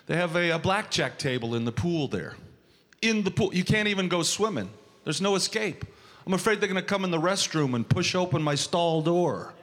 They 0.07 0.17
have 0.17 0.37
a, 0.37 0.51
a 0.51 0.59
blackjack 0.59 1.19
table 1.19 1.55
in 1.55 1.65
the 1.65 1.73
pool 1.73 2.09
there. 2.09 2.37
In 3.03 3.25
the 3.25 3.31
pool. 3.31 3.53
You 3.53 3.65
can't 3.65 3.89
even 3.89 4.09
go 4.09 4.23
swimming, 4.23 4.71
there's 5.05 5.21
no 5.21 5.35
escape. 5.35 5.85
I'm 6.27 6.33
afraid 6.33 6.61
they're 6.61 6.69
going 6.69 6.83
to 6.83 6.87
come 6.87 7.05
in 7.05 7.13
the 7.13 7.21
restroom 7.21 7.75
and 7.75 7.89
push 7.89 8.17
open 8.17 8.43
my 8.43 8.57
stall 8.57 9.01
door. 9.01 9.55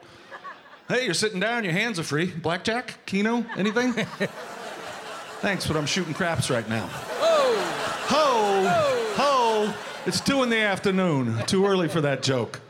Hey, 0.88 1.04
you're 1.04 1.14
sitting 1.14 1.40
down, 1.40 1.64
your 1.64 1.74
hands 1.74 1.98
are 1.98 2.02
free. 2.02 2.26
Blackjack? 2.26 3.04
Keno? 3.04 3.44
Anything? 3.56 3.92
Thanks, 5.40 5.66
but 5.66 5.76
I'm 5.76 5.84
shooting 5.84 6.14
craps 6.14 6.50
right 6.50 6.66
now. 6.68 6.88
Oh! 7.20 8.04
Ho! 8.08 8.24
Oh. 8.66 9.14
Ho! 9.16 9.74
It's 10.06 10.20
two 10.20 10.42
in 10.42 10.48
the 10.48 10.58
afternoon. 10.58 11.38
Too 11.46 11.66
early 11.66 11.88
for 11.88 12.00
that 12.02 12.22
joke. 12.22 12.60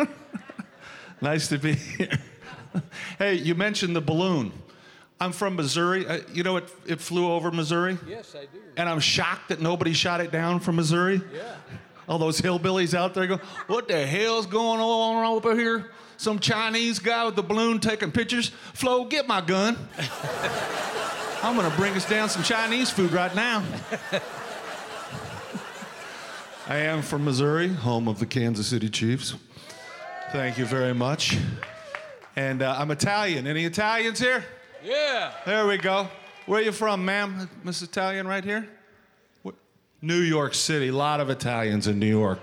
nice 1.20 1.48
to 1.48 1.58
be 1.58 1.74
here. 1.74 2.18
hey, 3.18 3.34
you 3.34 3.54
mentioned 3.54 3.94
the 3.94 4.00
balloon. 4.00 4.52
I'm 5.20 5.32
from 5.32 5.56
Missouri. 5.56 6.06
Uh, 6.06 6.20
you 6.32 6.42
know, 6.42 6.56
it, 6.56 6.68
it 6.86 7.00
flew 7.00 7.30
over 7.30 7.50
Missouri? 7.50 7.98
Yes, 8.06 8.34
I 8.34 8.42
do. 8.42 8.60
And 8.76 8.88
I'm 8.88 9.00
shocked 9.00 9.48
that 9.48 9.60
nobody 9.60 9.92
shot 9.92 10.20
it 10.20 10.32
down 10.32 10.60
from 10.60 10.76
Missouri. 10.76 11.20
Yeah. 11.32 11.54
All 12.08 12.18
those 12.18 12.40
hillbillies 12.40 12.94
out 12.94 13.14
there 13.14 13.26
go, 13.26 13.36
what 13.66 13.88
the 13.88 14.06
hell's 14.06 14.46
going 14.46 14.80
on 14.80 15.24
over 15.24 15.56
here? 15.56 15.90
Some 16.16 16.38
Chinese 16.38 16.98
guy 16.98 17.24
with 17.24 17.36
the 17.36 17.42
balloon 17.42 17.80
taking 17.80 18.12
pictures. 18.12 18.50
Flo, 18.74 19.04
get 19.04 19.26
my 19.26 19.40
gun. 19.40 19.76
I'm 21.42 21.56
gonna 21.56 21.74
bring 21.76 21.94
us 21.94 22.08
down 22.08 22.28
some 22.28 22.42
Chinese 22.42 22.90
food 22.90 23.12
right 23.12 23.34
now. 23.34 23.62
I 26.66 26.76
am 26.76 27.02
from 27.02 27.24
Missouri, 27.24 27.68
home 27.68 28.08
of 28.08 28.18
the 28.18 28.26
Kansas 28.26 28.68
City 28.68 28.88
Chiefs. 28.88 29.34
Thank 30.32 30.56
you 30.56 30.64
very 30.64 30.94
much. 30.94 31.36
And 32.36 32.62
uh, 32.62 32.74
I'm 32.76 32.90
Italian. 32.90 33.46
Any 33.46 33.64
Italians 33.64 34.18
here? 34.18 34.44
Yeah. 34.84 35.32
There 35.46 35.66
we 35.66 35.78
go. 35.78 36.08
Where 36.46 36.60
are 36.60 36.64
you 36.64 36.72
from, 36.72 37.04
ma'am? 37.04 37.48
Miss 37.62 37.80
Italian 37.82 38.26
right 38.26 38.44
here? 38.44 38.68
New 40.02 40.20
York 40.20 40.52
City, 40.52 40.88
a 40.88 40.92
lot 40.92 41.20
of 41.20 41.30
Italians 41.30 41.86
in 41.86 41.98
New 41.98 42.06
York. 42.06 42.40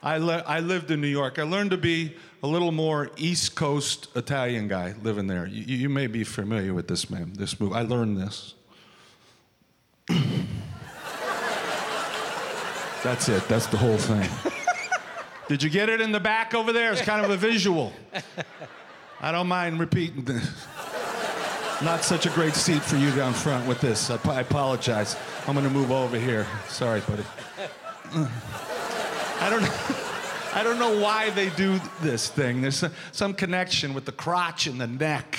I, 0.00 0.18
le- 0.18 0.44
I 0.46 0.60
lived 0.60 0.92
in 0.92 1.00
New 1.00 1.08
York. 1.08 1.40
I 1.40 1.42
learned 1.42 1.72
to 1.72 1.76
be 1.76 2.14
a 2.42 2.46
little 2.46 2.70
more 2.70 3.10
East 3.16 3.56
Coast 3.56 4.06
Italian 4.14 4.68
guy 4.68 4.94
living 5.02 5.26
there. 5.26 5.46
You, 5.46 5.62
you 5.62 5.88
may 5.88 6.06
be 6.06 6.22
familiar 6.22 6.72
with 6.74 6.86
this, 6.86 7.10
ma'am, 7.10 7.34
this 7.34 7.58
move. 7.58 7.72
I 7.72 7.82
learned 7.82 8.16
this. 8.16 8.54
That's 13.02 13.28
it, 13.28 13.46
that's 13.46 13.66
the 13.66 13.76
whole 13.76 13.96
thing. 13.96 14.28
Did 15.48 15.62
you 15.62 15.70
get 15.70 15.88
it 15.88 16.00
in 16.00 16.10
the 16.10 16.18
back 16.18 16.52
over 16.52 16.72
there? 16.72 16.92
It's 16.92 17.00
kind 17.00 17.24
of 17.24 17.30
a 17.30 17.36
visual. 17.36 17.92
I 19.20 19.32
don't 19.32 19.48
mind 19.48 19.80
repeating 19.80 20.24
this. 20.24 20.66
Not 21.82 22.04
such 22.04 22.26
a 22.26 22.30
great 22.30 22.54
seat 22.54 22.82
for 22.82 22.96
you 22.96 23.10
down 23.12 23.32
front 23.32 23.66
with 23.66 23.80
this. 23.80 24.10
I, 24.10 24.18
I 24.28 24.40
apologize. 24.40 25.16
I'm 25.46 25.54
going 25.54 25.66
to 25.66 25.72
move 25.72 25.90
over 25.90 26.18
here. 26.18 26.46
Sorry, 26.68 27.00
buddy. 27.00 27.24
I 29.40 29.50
don't 29.50 29.62
I 30.54 30.62
don't 30.62 30.78
know 30.78 31.00
why 31.00 31.30
they 31.30 31.50
do 31.50 31.78
this 32.00 32.28
thing. 32.28 32.62
There's 32.62 32.84
some 33.12 33.34
connection 33.34 33.92
with 33.92 34.04
the 34.06 34.12
crotch 34.12 34.66
and 34.66 34.80
the 34.80 34.86
neck. 34.86 35.38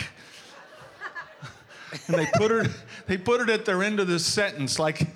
And 2.07 2.17
they 2.17 2.27
put 2.35 2.51
it 2.51 2.69
they 3.07 3.17
put 3.17 3.41
it 3.41 3.49
at 3.49 3.65
their 3.65 3.81
end 3.81 3.99
of 3.99 4.07
the 4.07 4.19
sentence 4.19 4.77
like 4.77 5.07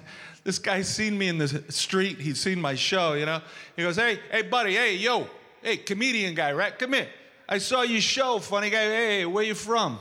this 0.44 0.60
guy's 0.60 0.90
seen 0.90 1.18
me 1.18 1.28
in 1.28 1.38
the 1.38 1.64
street, 1.70 2.20
he's 2.20 2.42
seen 2.42 2.60
my 2.60 2.76
show, 2.76 3.14
you 3.14 3.26
know. 3.26 3.42
He 3.78 3.84
goes, 3.84 3.96
"Hey, 3.96 4.20
hey 4.30 4.42
buddy, 4.42 4.74
hey, 4.74 4.96
yo. 4.96 5.28
Hey, 5.62 5.78
comedian 5.78 6.36
guy, 6.36 6.52
right? 6.52 6.78
Come 6.78 6.94
here. 6.94 7.08
I 7.48 7.58
saw 7.58 7.82
your 7.82 8.02
show, 8.02 8.40
funny 8.40 8.70
guy. 8.70 8.84
Hey, 8.84 9.26
where 9.26 9.44
you 9.44 9.56
from?" 9.56 10.00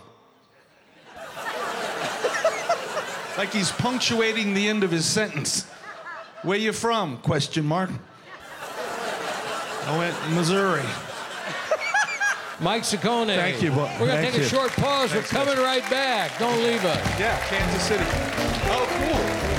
like 3.39 3.53
he's 3.53 3.73
punctuating 3.73 4.55
the 4.55 4.69
end 4.69 4.85
of 4.85 4.91
his 4.91 5.07
sentence. 5.07 5.67
Where 6.43 6.59
you 6.59 6.73
from? 6.73 7.19
Question 7.19 7.65
mark. 7.65 7.91
I 9.87 9.99
went 9.99 10.35
Missouri. 10.35 10.83
Mike 12.61 12.83
Seccone. 12.83 13.35
Thank 13.35 13.63
you, 13.63 13.73
We're 13.73 14.07
going 14.07 14.25
to 14.25 14.31
take 14.31 14.41
a 14.41 14.49
short 14.49 14.71
pause. 14.73 15.11
Thanks, 15.11 15.33
We're 15.33 15.45
coming 15.45 15.59
right 15.59 15.83
back. 15.91 16.39
Don't 16.39 16.63
leave 16.63 16.85
us. 16.85 17.19
Yeah, 17.19 17.37
Kansas 17.49 17.83
City. 17.83 18.05
Oh, 18.71 18.87
cool. 18.89 19.52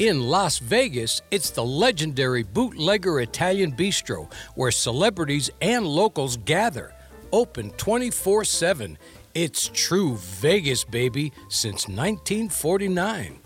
In 0.00 0.22
Las 0.22 0.58
Vegas, 0.60 1.20
it's 1.30 1.50
the 1.50 1.62
legendary 1.62 2.42
Bootlegger 2.42 3.20
Italian 3.20 3.72
Bistro, 3.72 4.32
where 4.54 4.70
celebrities 4.70 5.50
and 5.60 5.86
locals 5.86 6.38
gather. 6.38 6.94
Open 7.32 7.70
24 7.72 8.44
7. 8.46 8.96
It's 9.34 9.70
true 9.74 10.16
Vegas, 10.16 10.84
baby, 10.84 11.34
since 11.50 11.86
1949. 11.86 13.40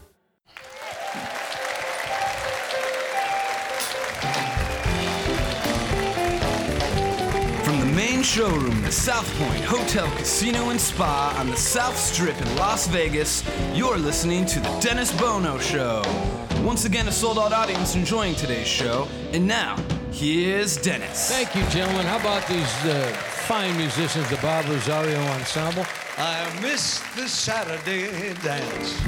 From 7.64 7.80
the 7.80 7.92
main 7.96 8.22
showroom, 8.22 8.80
the 8.82 8.92
South 8.92 9.28
Point 9.40 9.64
Hotel, 9.64 10.08
Casino, 10.18 10.70
and 10.70 10.80
Spa 10.80 11.34
on 11.36 11.50
the 11.50 11.56
South 11.56 11.98
Strip 11.98 12.40
in 12.40 12.56
Las 12.56 12.86
Vegas, 12.86 13.42
you're 13.74 13.98
listening 13.98 14.46
to 14.46 14.60
The 14.60 14.78
Dennis 14.80 15.10
Bono 15.18 15.58
Show. 15.58 16.43
Once 16.64 16.86
again, 16.86 17.06
a 17.08 17.12
sold 17.12 17.38
out 17.38 17.52
audience 17.52 17.94
enjoying 17.94 18.34
today's 18.34 18.66
show. 18.66 19.06
And 19.32 19.46
now, 19.46 19.76
here's 20.10 20.78
Dennis. 20.78 21.28
Thank 21.28 21.54
you, 21.54 21.62
gentlemen. 21.68 22.06
How 22.06 22.18
about 22.18 22.48
these 22.48 22.74
uh, 22.86 23.12
fine 23.46 23.76
musicians, 23.76 24.30
the 24.30 24.38
Bob 24.38 24.64
Rosario 24.64 25.20
Ensemble? 25.20 25.84
I 26.16 26.48
miss 26.62 27.00
the 27.16 27.28
Saturday 27.28 28.32
dance. 28.42 28.98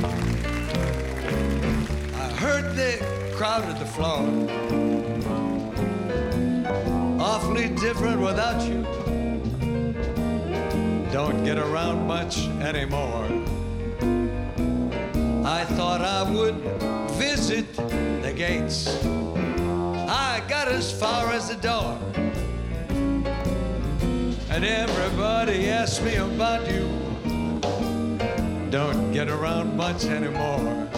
I 2.15 2.29
heard 2.37 2.77
they 2.77 2.99
crowded 3.35 3.79
the 3.79 3.87
floor. 3.87 4.21
Awfully 7.19 7.71
different 7.71 8.21
without 8.21 8.61
you. 8.69 8.83
Don't 11.11 11.43
get 11.43 11.57
around 11.57 12.07
much 12.07 12.47
anymore. 12.61 13.46
I 15.47 15.65
thought 15.65 16.01
I 16.01 16.29
would 16.29 16.57
visit 17.13 17.73
the 17.77 18.33
gates. 18.37 18.89
I 20.09 20.43
got 20.49 20.67
as 20.67 20.91
far 20.91 21.31
as 21.31 21.49
the 21.49 21.55
door. 21.55 21.97
And 24.51 24.65
everybody 24.65 25.71
asked 25.71 26.03
me 26.03 26.17
about 26.17 26.69
you. 26.69 26.89
don't 28.71 29.13
get 29.13 29.29
around 29.29 29.77
much 29.77 30.07
anymore. 30.07 30.89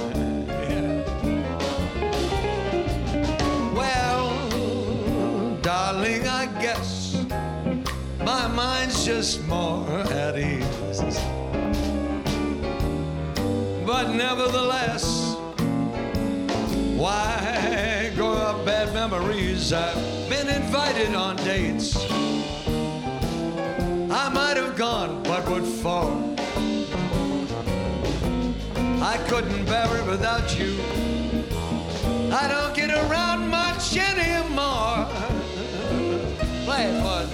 Well, 3.75 5.57
darling, 5.61 6.27
I 6.27 6.47
guess 6.63 7.23
my 8.21 8.49
mind's 8.49 9.05
just 9.05 9.47
more 9.47 9.87
at 10.09 10.39
ease. 10.39 11.38
But 14.01 14.15
nevertheless, 14.15 15.35
why 16.95 18.13
grow 18.15 18.35
up 18.35 18.65
bad 18.65 18.95
memories? 18.95 19.73
I've 19.73 20.29
been 20.29 20.47
invited 20.49 21.17
on 21.17 21.35
dates. 21.39 21.97
I 24.09 24.29
might 24.33 24.57
have 24.57 24.77
gone, 24.77 25.21
but 25.25 25.51
what 25.51 25.65
for? 25.65 26.05
I 29.03 29.19
couldn't 29.27 29.65
bear 29.65 29.97
it 29.97 30.07
without 30.07 30.57
you. 30.57 30.79
I 32.31 32.47
don't 32.47 32.77
get 32.77 32.91
around 32.91 33.49
much 33.49 33.97
anymore. 33.97 35.09
Play 36.65 36.85
it 36.85 37.03
for 37.03 37.19
us, 37.19 37.33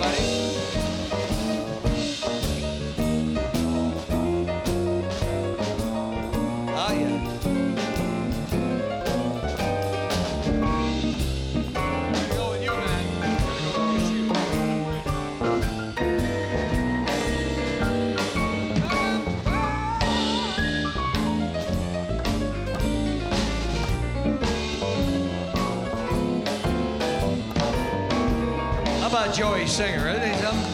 Joey 29.34 29.66
Singer? 29.66 30.08
Isn't 30.10 30.22
he 30.22 30.34
something? 30.40 30.72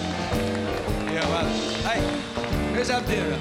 Yeah, 1.14 1.26
well, 1.30 1.48
hey, 1.88 2.02
here's 2.74 2.90
up 2.90 3.06
there. 3.06 3.38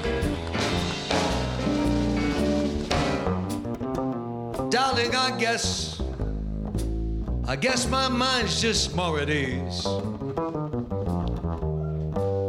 Darling, 4.70 5.14
I 5.14 5.36
guess, 5.38 6.00
I 7.46 7.56
guess 7.56 7.86
my 7.86 8.08
mind's 8.08 8.62
just 8.62 8.96
more 8.96 9.20
at 9.20 9.28
ease. 9.28 9.82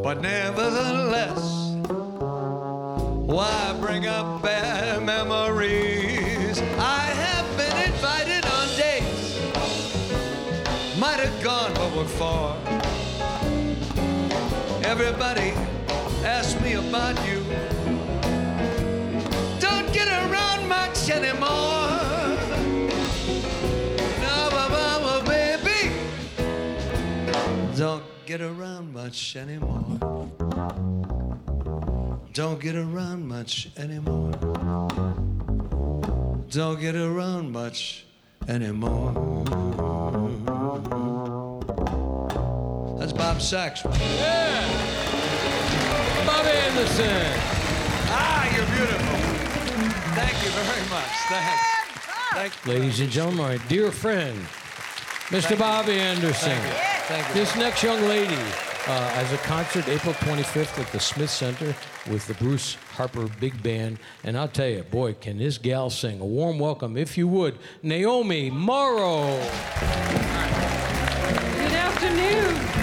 But 0.04 0.22
nevertheless, 0.22 1.76
why 3.28 3.76
bring 3.82 4.08
up 4.08 4.42
bad 4.42 4.71
Everybody 14.92 15.52
asks 16.26 16.60
me 16.60 16.74
about 16.74 17.16
you. 17.26 17.40
Don't 19.58 19.90
get 19.94 20.10
around 20.10 20.68
much 20.68 21.10
anymore. 21.10 21.88
No, 24.20 25.22
baby. 25.26 25.96
Don't 27.78 28.04
get 28.26 28.42
around 28.42 28.92
much 28.92 29.38
anymore. 29.38 29.98
Don't 32.34 32.60
get 32.60 32.76
around 32.76 33.26
much 33.26 33.70
anymore. 33.78 34.32
Don't 36.50 36.82
get 36.82 36.96
around 36.96 37.50
much 37.54 38.06
anymore. 38.50 39.14
That's 43.02 43.14
Bob 43.14 43.42
Saxon. 43.42 43.90
Bobby 43.90 44.00
Anderson. 46.52 47.34
Ah, 48.14 48.46
you're 48.56 48.66
beautiful. 48.68 49.18
Thank 50.14 50.44
you 50.44 50.52
very 50.52 50.88
much. 50.88 51.10
Thanks. 51.28 51.64
Thank 52.36 52.54
you. 52.64 52.74
Ladies 52.74 53.00
and 53.00 53.10
gentlemen, 53.10 53.42
my 53.42 53.58
dear 53.68 53.92
friend, 53.92 54.38
Mr. 55.30 55.58
Bobby 55.58 55.94
Anderson. 55.94 56.56
Thank 57.08 57.28
you. 57.30 57.34
This 57.34 57.56
next 57.56 57.82
young 57.82 58.04
lady 58.04 58.36
uh, 58.36 59.10
has 59.10 59.34
a 59.34 59.38
concert 59.38 59.88
April 59.88 60.14
25th 60.14 60.80
at 60.80 60.92
the 60.92 61.00
Smith 61.00 61.32
Center 61.32 61.76
with 62.08 62.28
the 62.28 62.36
Bruce 62.36 62.78
Harper 62.94 63.28
Big 63.40 63.64
Band. 63.64 63.98
And 64.24 64.38
I'll 64.38 64.48
tell 64.48 64.70
you, 64.70 64.84
boy, 64.84 65.16
can 65.16 65.40
this 65.40 65.58
gal 65.58 65.90
sing. 65.90 66.20
A 66.20 66.26
warm 66.26 66.60
welcome, 66.60 66.96
if 66.98 67.18
you 67.18 67.28
would, 67.28 67.58
Naomi 67.82 68.52
Mauro. 68.52 69.40
Good 71.58 71.74
afternoon. 71.74 72.81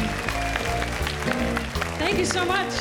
Thank 2.09 2.21
you 2.21 2.25
so 2.25 2.45
much. 2.47 2.73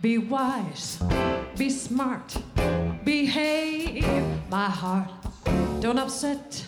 Be 0.00 0.18
wise, 0.18 1.00
be 1.56 1.70
smart, 1.70 2.36
behave, 3.04 4.04
my 4.50 4.64
heart. 4.68 5.08
Don't 5.78 6.00
upset 6.00 6.64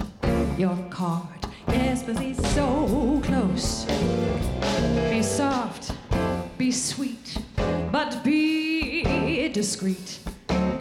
your 0.57 0.79
card. 0.89 1.27
Yes, 1.67 2.05
but 2.05 2.17
he's 2.17 2.39
so 2.55 3.21
close. 3.25 3.87
Be 5.11 5.21
soft, 5.25 5.91
be 6.59 6.71
sweet, 6.71 7.39
but 7.91 8.23
be 8.23 9.49
discreet. 9.49 10.21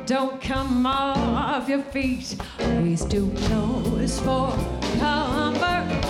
Don't 0.06 0.40
come 0.40 0.86
off 0.86 1.68
your 1.68 1.82
feet. 1.82 2.40
He's 2.84 3.04
too 3.04 3.34
close 3.36 4.20
for 4.20 4.54
comfort. 5.00 6.09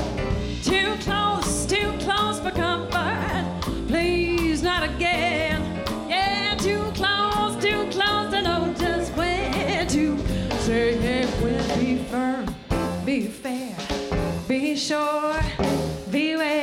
Too 0.63 0.95
close, 1.01 1.65
too 1.65 1.93
close 1.99 2.39
for 2.39 2.51
comfort. 2.51 3.45
Please, 3.87 4.61
not 4.61 4.83
again. 4.83 5.63
Yeah, 6.09 6.55
too 6.55 6.83
close, 6.93 7.55
too 7.63 7.87
close 7.89 8.31
to 8.31 8.41
know 8.41 8.73
just 8.77 9.15
when 9.15 9.87
to 9.87 10.17
say 10.59 10.97
when. 11.41 11.79
Be 11.79 11.97
firm, 11.97 12.55
be 13.05 13.27
fair, 13.27 13.75
be 14.47 14.75
sure, 14.75 15.39
be 16.11 16.33
beware 16.33 16.58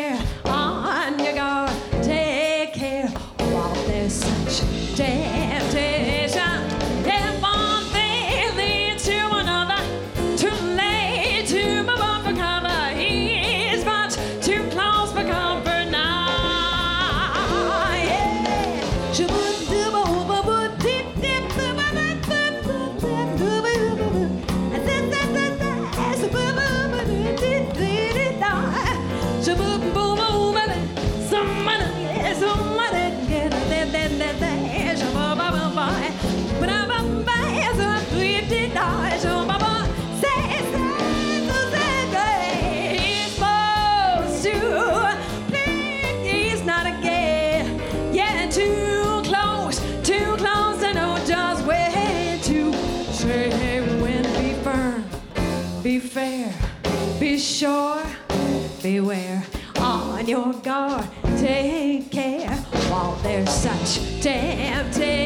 guard. 60.67 61.07
Take 61.39 62.11
care 62.11 62.51
while 62.91 63.15
there's 63.23 63.49
such 63.49 64.21
temptation. 64.21 65.26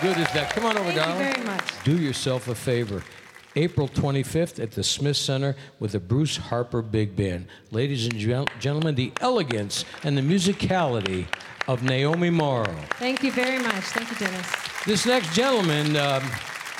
Good 0.00 0.16
is 0.18 0.32
that? 0.32 0.50
Come 0.54 0.64
on 0.64 0.78
over, 0.78 0.92
Thank 0.92 0.96
you 0.96 1.02
darling. 1.02 1.32
very 1.34 1.44
much. 1.44 1.84
Do 1.84 1.96
yourself 1.98 2.48
a 2.48 2.54
favor. 2.54 3.02
April 3.56 3.88
25th 3.88 4.62
at 4.62 4.70
the 4.70 4.82
Smith 4.84 5.16
Center 5.16 5.56
with 5.80 5.92
the 5.92 6.00
Bruce 6.00 6.36
Harper 6.36 6.82
Big 6.82 7.16
Band. 7.16 7.46
Ladies 7.70 8.06
and 8.06 8.14
gen- 8.16 8.46
gentlemen, 8.60 8.94
the 8.94 9.12
elegance 9.20 9.84
and 10.04 10.16
the 10.16 10.22
musicality 10.22 11.26
of 11.68 11.82
Naomi 11.82 12.30
Mauro. 12.30 12.72
Thank 12.98 13.22
you 13.22 13.32
very 13.32 13.58
much. 13.62 13.84
Thank 13.84 14.10
you, 14.10 14.16
Dennis. 14.26 14.46
This 14.86 15.04
next 15.04 15.34
gentleman 15.34 15.96
um, 15.96 16.22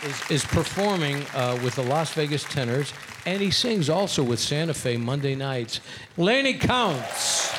is, 0.05 0.31
is 0.31 0.45
performing 0.45 1.25
uh, 1.35 1.59
with 1.63 1.75
the 1.75 1.83
Las 1.83 2.13
Vegas 2.15 2.45
Tenors, 2.45 2.95
and 3.27 3.43
he 3.43 3.51
sings 3.51 3.91
also 3.91 4.23
with 4.23 4.39
Santa 4.39 4.73
Fe 4.73 4.97
Monday 4.97 5.35
nights. 5.35 5.81
Laney 6.17 6.55
Counts. 6.55 7.53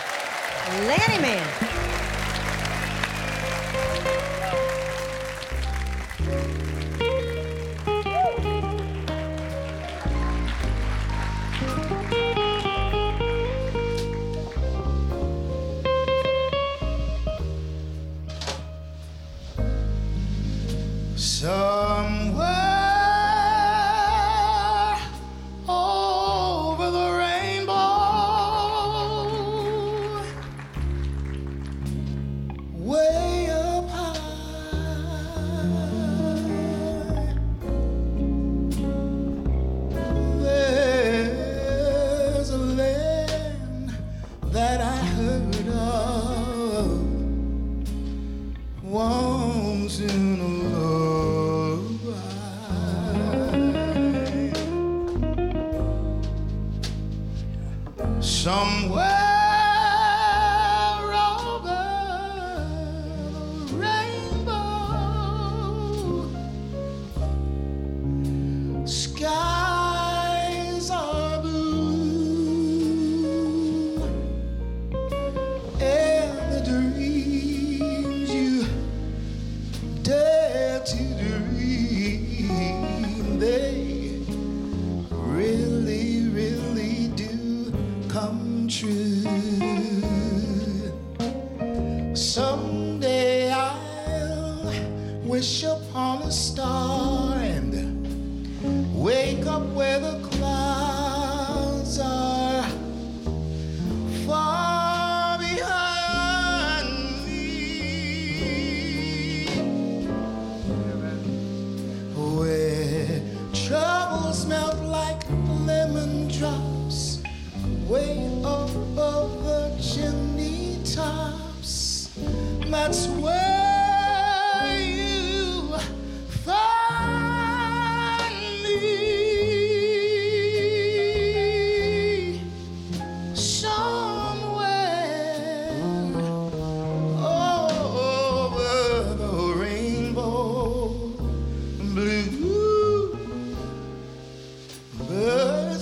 Lanny 0.88 1.21
Man. 1.21 1.80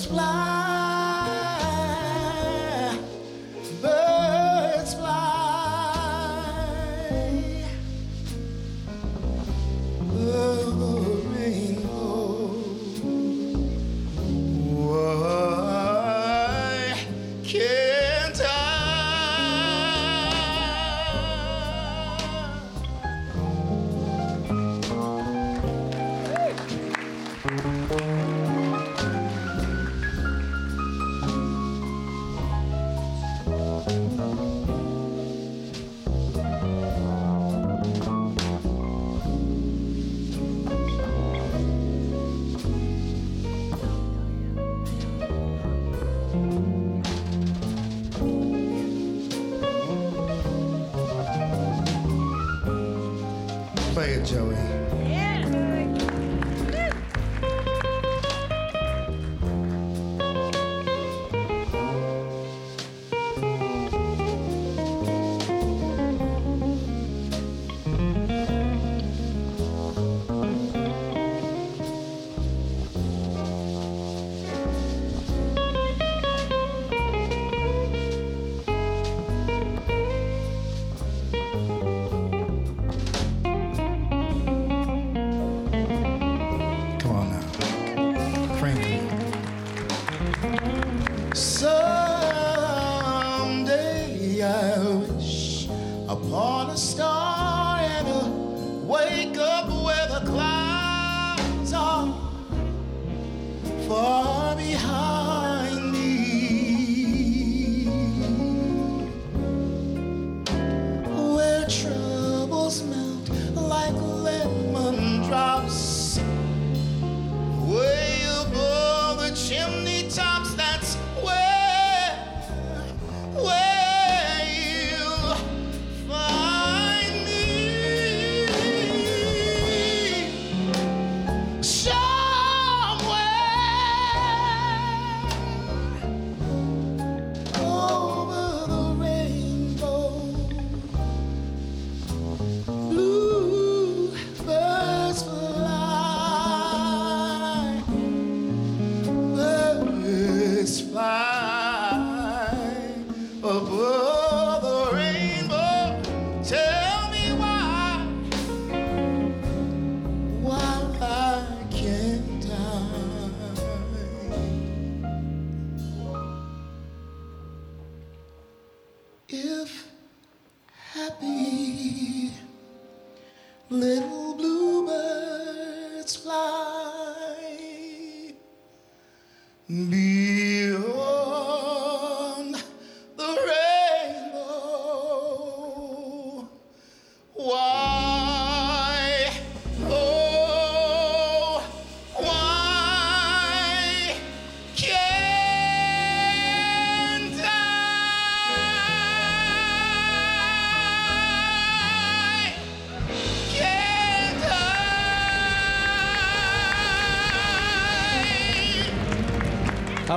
Fly 0.10 0.49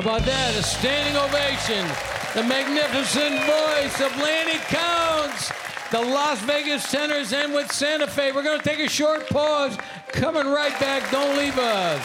about 0.03 0.23
that? 0.23 0.57
A 0.57 0.63
standing 0.63 1.17
ovation. 1.17 1.87
The 2.35 2.43
magnificent 2.43 3.39
voice 3.47 4.01
of 4.01 4.17
Lanny 4.21 4.59
Counts, 4.67 5.53
the 5.93 6.01
Las 6.01 6.41
Vegas 6.41 6.91
Tenors, 6.91 7.33
and 7.33 7.55
with 7.55 7.71
Santa 7.71 8.09
Fe. 8.09 8.33
We're 8.33 8.43
going 8.43 8.59
to 8.59 8.69
take 8.69 8.81
a 8.81 8.89
short 8.89 9.29
pause. 9.29 9.79
Coming 10.09 10.47
right 10.47 10.79
back. 10.81 11.09
Don't 11.13 11.37
leave 11.37 11.57
us. 11.57 12.05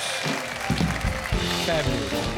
Fabulous. 1.65 2.37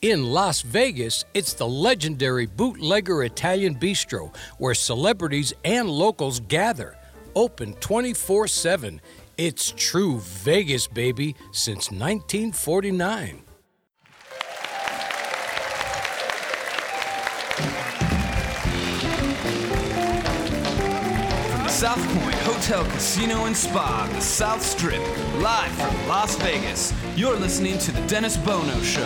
In 0.00 0.24
Las 0.24 0.62
Vegas, 0.62 1.24
it's 1.34 1.52
the 1.52 1.68
legendary 1.68 2.46
Bootlegger 2.46 3.24
Italian 3.24 3.74
Bistro, 3.74 4.34
where 4.56 4.74
celebrities 4.74 5.52
and 5.64 5.90
locals 5.90 6.40
gather. 6.40 6.96
Open 7.34 7.74
24 7.74 8.48
7. 8.48 9.00
It's 9.38 9.74
true 9.76 10.20
Vegas, 10.20 10.86
baby, 10.86 11.36
since 11.52 11.90
1949. 11.90 13.42
From 21.50 21.64
the 21.64 21.68
South 21.68 21.98
Point 21.98 22.34
Hotel 22.36 22.82
Casino 22.86 23.44
and 23.44 23.54
Spa, 23.54 24.08
the 24.10 24.20
South 24.22 24.62
Strip, 24.62 25.02
live 25.42 25.70
from 25.72 26.08
Las 26.08 26.36
Vegas. 26.36 26.94
You're 27.14 27.36
listening 27.36 27.76
to 27.80 27.92
the 27.92 28.00
Dennis 28.06 28.38
Bono 28.38 28.80
Show. 28.80 29.04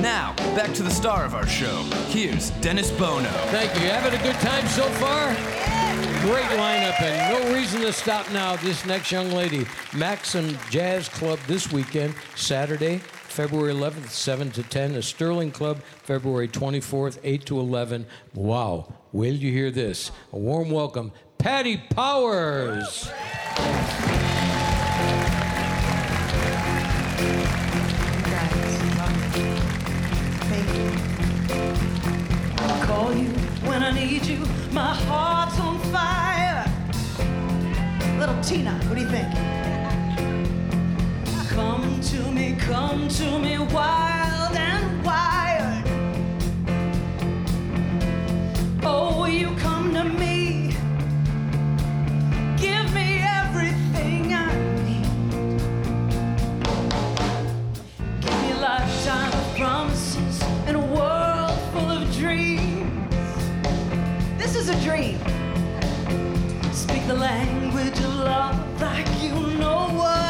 Now, 0.00 0.32
back 0.54 0.72
to 0.74 0.84
the 0.84 0.90
star 0.90 1.24
of 1.24 1.34
our 1.34 1.48
show. 1.48 1.82
Here's 2.06 2.50
Dennis 2.60 2.92
Bono. 2.92 3.28
Thank 3.50 3.74
you. 3.74 3.86
you. 3.86 3.88
Having 3.88 4.20
a 4.20 4.22
good 4.22 4.36
time 4.36 4.64
so 4.68 4.84
far? 5.00 5.81
Great 6.22 6.44
lineup 6.44 7.00
and 7.02 7.34
no 7.34 7.52
reason 7.52 7.80
to 7.80 7.92
stop 7.92 8.30
now. 8.30 8.54
This 8.54 8.86
next 8.86 9.10
young 9.10 9.32
lady, 9.32 9.66
Maxim 9.92 10.56
Jazz 10.70 11.08
Club 11.08 11.40
this 11.48 11.72
weekend, 11.72 12.14
Saturday, 12.36 12.98
February 12.98 13.74
11th, 13.74 14.08
7 14.10 14.52
to 14.52 14.62
10. 14.62 14.92
The 14.92 15.02
Sterling 15.02 15.50
Club, 15.50 15.82
February 16.04 16.46
24th, 16.46 17.18
8 17.24 17.44
to 17.46 17.58
11. 17.58 18.06
Wow. 18.34 18.94
Will 19.10 19.34
you 19.34 19.50
hear 19.50 19.72
this? 19.72 20.12
A 20.32 20.38
warm 20.38 20.70
welcome, 20.70 21.10
Patty 21.38 21.78
Powers. 21.90 23.10
I'll 32.58 32.86
call 32.86 33.12
you 33.12 33.28
when 33.66 33.82
I 33.82 33.90
need 33.90 34.24
you. 34.24 34.61
My 34.72 34.94
heart's 34.94 35.58
on 35.60 35.78
fire. 35.92 36.64
Little 38.18 38.42
Tina, 38.42 38.72
what 38.86 38.94
do 38.94 39.02
you 39.02 39.08
think? 39.08 39.28
Come 41.50 42.00
to 42.00 42.32
me, 42.32 42.56
come 42.58 43.06
to 43.08 43.38
me, 43.38 43.58
wild 43.58 44.41
a 64.72 64.80
dream. 64.80 65.18
Speak 66.72 67.06
the 67.06 67.14
language 67.14 67.98
of 67.98 68.14
love 68.16 68.80
like 68.80 69.06
you 69.22 69.34
know 69.58 69.88
what 69.92 70.21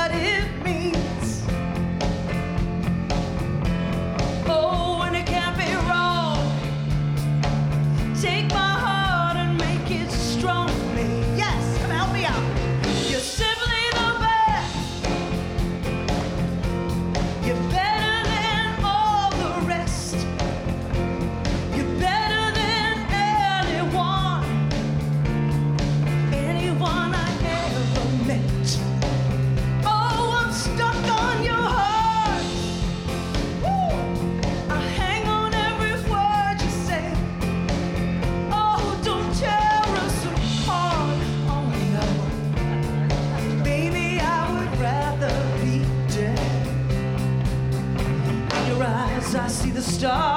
I 50.04 50.31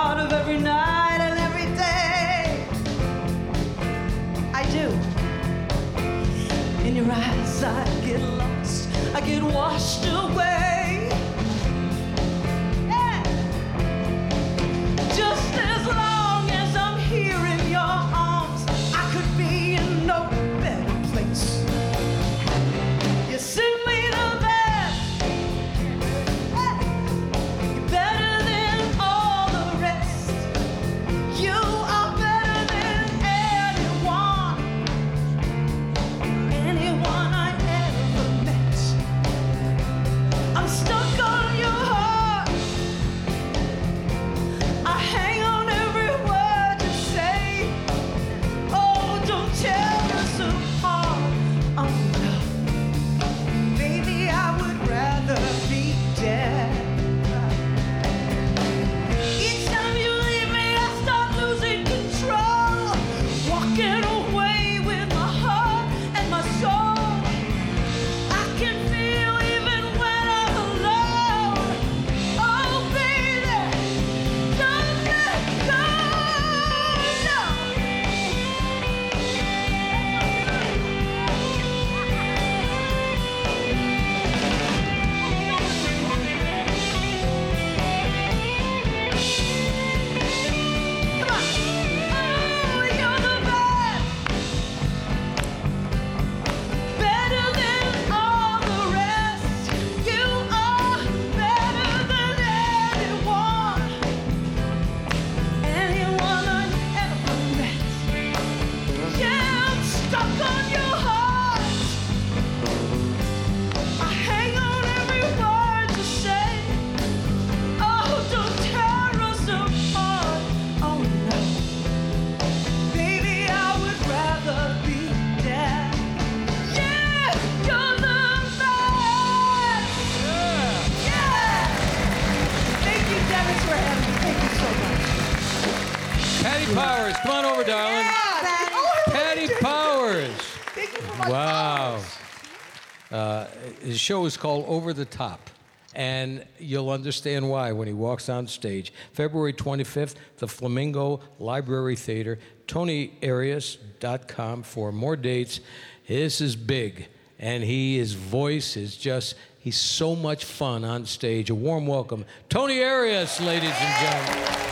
show 144.05 144.25
is 144.25 144.37
called 144.37 144.65
Over 144.67 144.93
the 144.93 145.05
Top. 145.05 145.49
And 145.95 146.45
you'll 146.59 146.91
understand 146.91 147.49
why 147.49 147.71
when 147.71 147.87
he 147.87 147.93
walks 147.93 148.29
on 148.29 148.45
stage. 148.45 148.93
February 149.13 149.53
25th, 149.53 150.13
the 150.37 150.47
Flamingo 150.47 151.21
Library 151.39 151.95
Theater, 151.95 152.37
TonyArias.com 152.67 154.61
for 154.63 154.91
more 154.91 155.15
dates. 155.15 155.59
This 156.07 156.39
is 156.39 156.55
big. 156.55 157.07
And 157.39 157.63
he, 157.63 157.97
his 157.97 158.13
voice 158.13 158.77
is 158.77 158.95
just, 158.95 159.33
he's 159.57 159.79
so 159.79 160.15
much 160.15 160.45
fun 160.45 160.83
on 160.83 161.07
stage. 161.07 161.49
A 161.49 161.55
warm 161.55 161.87
welcome, 161.87 162.25
Tony 162.47 162.83
Arias, 162.83 163.41
ladies 163.41 163.73
and 163.79 164.01
gentlemen. 164.01 164.64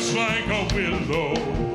Just 0.00 0.16
like 0.16 0.46
a 0.46 0.74
willow. 0.74 1.69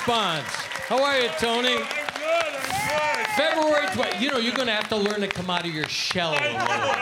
Response. 0.00 0.46
How 0.88 1.02
are 1.04 1.18
you, 1.18 1.28
Tony? 1.38 1.74
I'm 1.74 1.78
good. 1.78 1.86
I'm 1.86 3.16
good. 3.18 3.26
February 3.36 3.86
20. 3.92 4.24
You 4.24 4.30
know, 4.30 4.38
you're 4.38 4.54
going 4.54 4.66
to 4.66 4.72
have 4.72 4.88
to 4.88 4.96
learn 4.96 5.20
to 5.20 5.28
come 5.28 5.50
out 5.50 5.66
of 5.66 5.74
your 5.74 5.88
shell 5.88 6.32
a 6.32 6.40
little. 6.40 6.94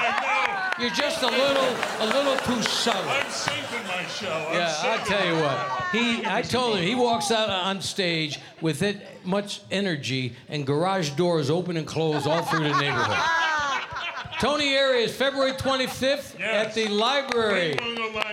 You're 0.80 0.90
just 0.90 1.22
a 1.22 1.26
little, 1.26 1.76
a 2.01 2.07
little 2.07 2.36
too 2.38 2.61
subtle. 2.62 3.09
I'm 3.09 3.30
sinking 3.30 3.86
my 3.86 4.05
shell. 4.07 4.49
I'm 4.49 4.55
Yeah, 4.55 4.74
I'll 4.82 5.07
tell 5.07 5.26
you 5.26 5.34
what. 5.40 5.86
He, 5.92 6.26
I 6.26 6.42
told 6.42 6.78
him 6.78 6.84
he 6.84 6.96
walks 6.96 7.30
out 7.30 7.49
on 7.49 7.80
stage 7.80 8.40
with 8.61 8.82
it 8.82 9.01
much 9.24 9.61
energy, 9.70 10.34
and 10.49 10.66
garage 10.66 11.11
doors 11.11 11.51
open 11.51 11.76
and 11.76 11.86
close 11.86 12.26
all 12.26 12.42
through 12.42 12.64
the 12.64 12.80
neighborhood. 12.80 13.16
Tony 14.40 14.76
Arias, 14.76 15.16
February 15.16 15.53
25th 15.53 16.40
at 16.40 16.72
the 16.74 16.86
library. 16.86 17.76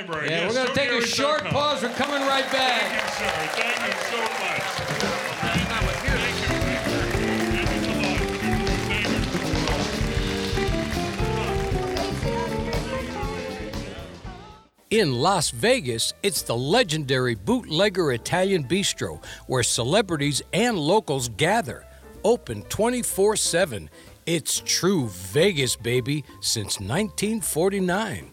Library. 0.08 0.30
Yeah, 0.30 0.42
Yes, 0.42 0.50
we're 0.54 0.64
going 0.64 0.68
to 0.68 0.74
take 0.74 0.92
a 0.92 1.08
short 1.08 1.46
pause. 1.46 1.82
We're 1.82 1.90
coming 1.90 2.22
right 2.28 2.52
back. 2.52 2.82
Thank 2.82 2.94
you, 2.94 3.10
sir. 3.10 3.30
Thank 3.56 3.78
you 3.88 3.94
so 4.12 4.22
much. 4.22 4.56
In 14.92 15.14
Las 15.14 15.50
Vegas, 15.50 16.14
it's 16.24 16.44
the 16.44 16.56
legendary 16.56 17.36
Bootlegger 17.36 18.14
Italian 18.14 18.64
Bistro, 18.64 19.22
where 19.48 19.64
celebrities 19.64 20.42
and 20.54 20.78
locals 20.78 21.28
gather. 21.30 21.86
Open 22.24 22.62
24 22.64 23.36
7. 23.36 23.90
It's 24.26 24.62
true 24.64 25.08
Vegas, 25.08 25.76
baby, 25.76 26.24
since 26.40 26.80
1949. 26.80 28.32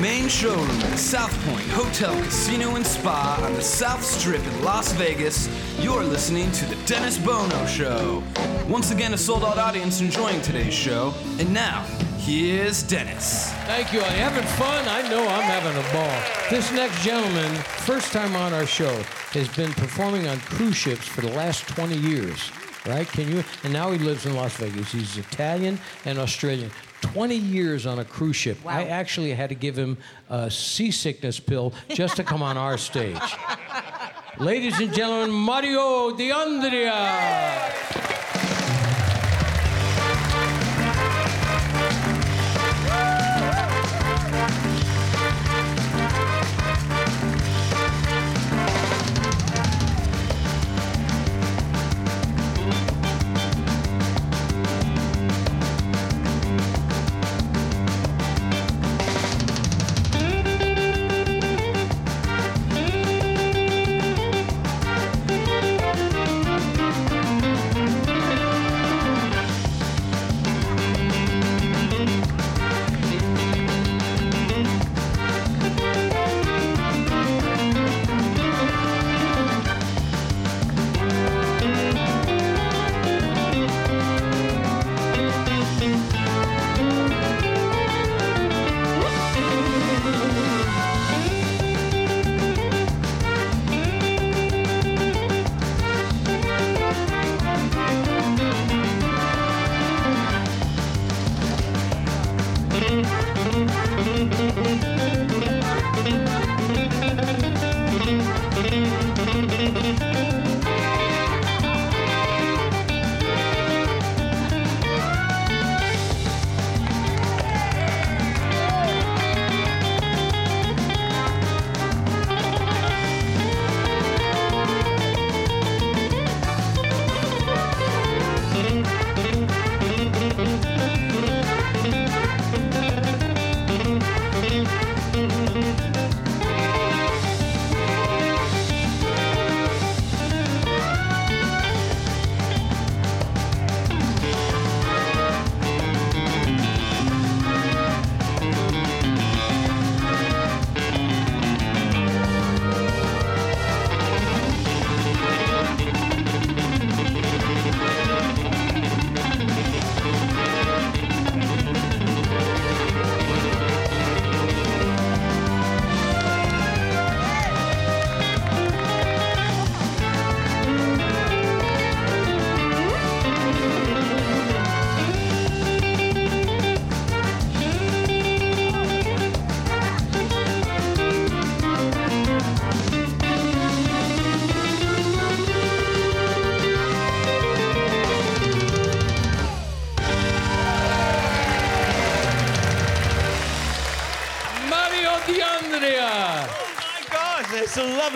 Main 0.00 0.28
showroom 0.28 0.70
at 0.70 0.90
the 0.90 0.96
South 0.96 1.32
Point 1.46 1.66
Hotel, 1.68 2.14
Casino, 2.22 2.76
and 2.76 2.86
Spa 2.86 3.38
on 3.42 3.52
the 3.52 3.62
South 3.62 4.02
Strip 4.02 4.42
in 4.46 4.64
Las 4.64 4.92
Vegas, 4.92 5.48
you're 5.78 6.02
listening 6.02 6.50
to 6.52 6.64
The 6.64 6.76
Dennis 6.86 7.18
Bono 7.18 7.66
Show. 7.66 8.22
Once 8.66 8.90
again, 8.92 9.12
a 9.12 9.18
sold 9.18 9.44
out 9.44 9.58
audience 9.58 10.00
enjoying 10.00 10.40
today's 10.40 10.72
show. 10.72 11.12
And 11.38 11.52
now, 11.52 11.82
here's 12.16 12.82
Dennis. 12.82 13.52
Thank 13.66 13.92
you. 13.92 13.98
You 13.98 14.06
having 14.06 14.46
fun? 14.56 14.88
I 14.88 15.06
know 15.10 15.20
I'm 15.28 15.42
having 15.42 15.76
a 15.76 15.92
ball. 15.92 16.48
This 16.50 16.72
next 16.72 17.02
gentleman, 17.04 17.54
first 17.84 18.10
time 18.10 18.34
on 18.36 18.54
our 18.54 18.66
show, 18.66 19.02
has 19.32 19.48
been 19.54 19.72
performing 19.72 20.26
on 20.28 20.38
cruise 20.40 20.76
ships 20.76 21.06
for 21.06 21.20
the 21.20 21.32
last 21.32 21.68
20 21.68 21.96
years. 21.96 22.50
right? 22.86 23.06
Can 23.06 23.30
you? 23.30 23.44
And 23.64 23.72
now 23.72 23.90
he 23.90 23.98
lives 23.98 24.24
in 24.24 24.34
Las 24.34 24.56
Vegas. 24.56 24.92
He's 24.92 25.18
Italian 25.18 25.78
and 26.06 26.18
Australian. 26.18 26.70
20 27.00 27.34
years 27.36 27.86
on 27.86 27.98
a 27.98 28.04
cruise 28.04 28.36
ship. 28.36 28.58
I 28.66 28.84
actually 28.84 29.32
had 29.32 29.48
to 29.48 29.54
give 29.54 29.76
him 29.76 29.96
a 30.28 30.50
seasickness 30.50 31.40
pill 31.40 31.72
just 31.88 32.16
to 32.16 32.24
come 32.24 32.42
on 32.42 32.56
our 32.56 32.78
stage. 32.78 33.20
Ladies 34.38 34.78
and 34.80 34.92
gentlemen, 34.94 35.30
Mario 35.30 36.16
De 36.16 36.30
Andrea. 36.30 37.72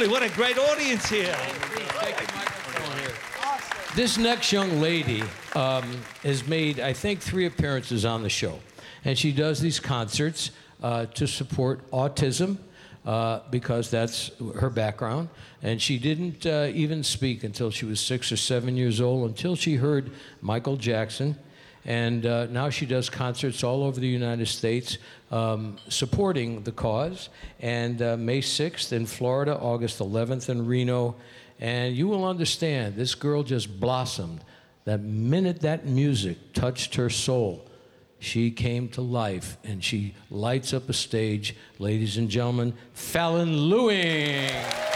Lovely. 0.07 0.27
What 0.27 0.31
a 0.31 0.35
great 0.35 0.59
audience 0.59 1.09
here. 1.09 1.35
This 3.95 4.19
next 4.19 4.53
young 4.53 4.81
lady 4.81 5.23
um, 5.55 5.85
has 6.23 6.47
made, 6.47 6.81
I 6.81 6.93
think, 6.93 7.21
three 7.21 7.47
appearances 7.47 8.05
on 8.05 8.23
the 8.23 8.29
show. 8.29 8.59
And 9.05 9.17
she 9.17 9.33
does 9.33 9.61
these 9.61 9.79
concerts 9.79 10.51
uh, 10.83 11.07
to 11.07 11.27
support 11.27 11.89
autism 11.91 12.59
uh, 13.07 13.41
because 13.51 13.91
that's 13.91 14.33
her 14.59 14.71
background. 14.71 15.29
And 15.63 15.81
she 15.81 15.99
didn't 15.99 16.45
uh, 16.45 16.71
even 16.75 17.05
speak 17.05 17.45
until 17.45 17.71
she 17.71 17.87
was 17.87 18.01
six 18.01 18.33
or 18.33 18.37
seven 18.37 18.77
years 18.77 19.01
old, 19.01 19.29
until 19.29 19.55
she 19.55 19.77
heard 19.77 20.11
Michael 20.41 20.77
Jackson. 20.77 21.37
And 21.85 22.25
uh, 22.25 22.47
now 22.47 22.71
she 22.71 22.87
does 22.87 23.11
concerts 23.11 23.63
all 23.63 23.83
over 23.83 24.01
the 24.01 24.09
United 24.09 24.47
States 24.47 24.99
um, 25.31 25.77
supporting 25.89 26.63
the 26.63 26.73
cause. 26.73 27.29
And 27.61 28.01
uh, 28.01 28.17
May 28.17 28.41
6th 28.41 28.93
in 28.93 29.07
Florida, 29.07 29.57
August 29.57 29.99
11th 29.99 30.49
in 30.49 30.67
Reno. 30.67 31.17
And 31.61 31.95
you 31.95 32.09
will 32.09 32.25
understand 32.25 32.97
this 32.97 33.15
girl 33.15 33.43
just 33.43 33.81
blossomed. 33.81 34.41
That 34.85 35.01
minute 35.01 35.61
that 35.61 35.87
music 35.87 36.53
touched 36.53 36.95
her 36.97 37.09
soul, 37.09 37.67
she 38.19 38.51
came 38.51 38.89
to 38.91 39.01
life 39.01 39.57
and 39.65 39.83
she 39.83 40.15
lights 40.31 40.73
up 40.75 40.89
a 40.89 40.93
stage. 40.93 41.55
Ladies 41.79 42.17
and 42.17 42.29
gentlemen, 42.31 42.75
Falynne 42.95 43.69
Lewing. 43.69 44.94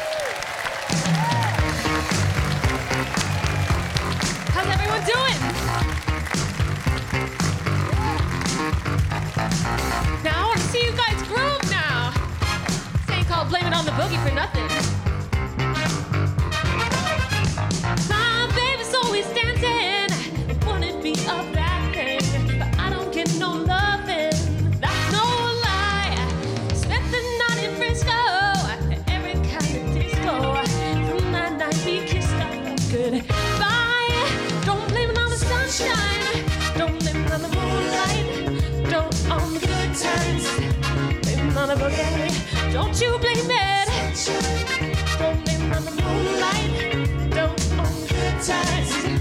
Don't 42.72 43.00
you 43.00 43.18
blame 43.18 43.50
it. 43.50 43.88
Don't 45.18 45.44
blame 45.44 45.72
on 45.72 45.84
the 45.84 45.90
moonlight. 45.90 47.30
Don't 47.30 47.78
on 47.78 48.00
the 48.00 48.06
good 48.08 48.42
times. 48.42 49.17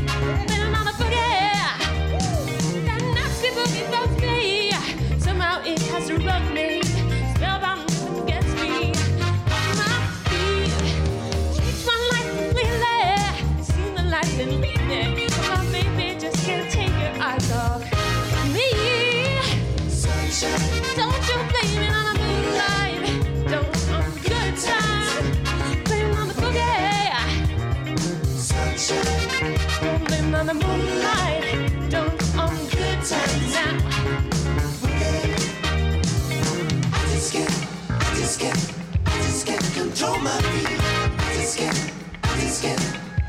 control 39.98 40.20
my 40.20 40.30
feet. 40.30 40.80
I 41.18 41.34
just 41.34 41.58
can't, 41.58 41.92
I 42.24 42.40
just 42.40 42.62
can't, 42.62 42.80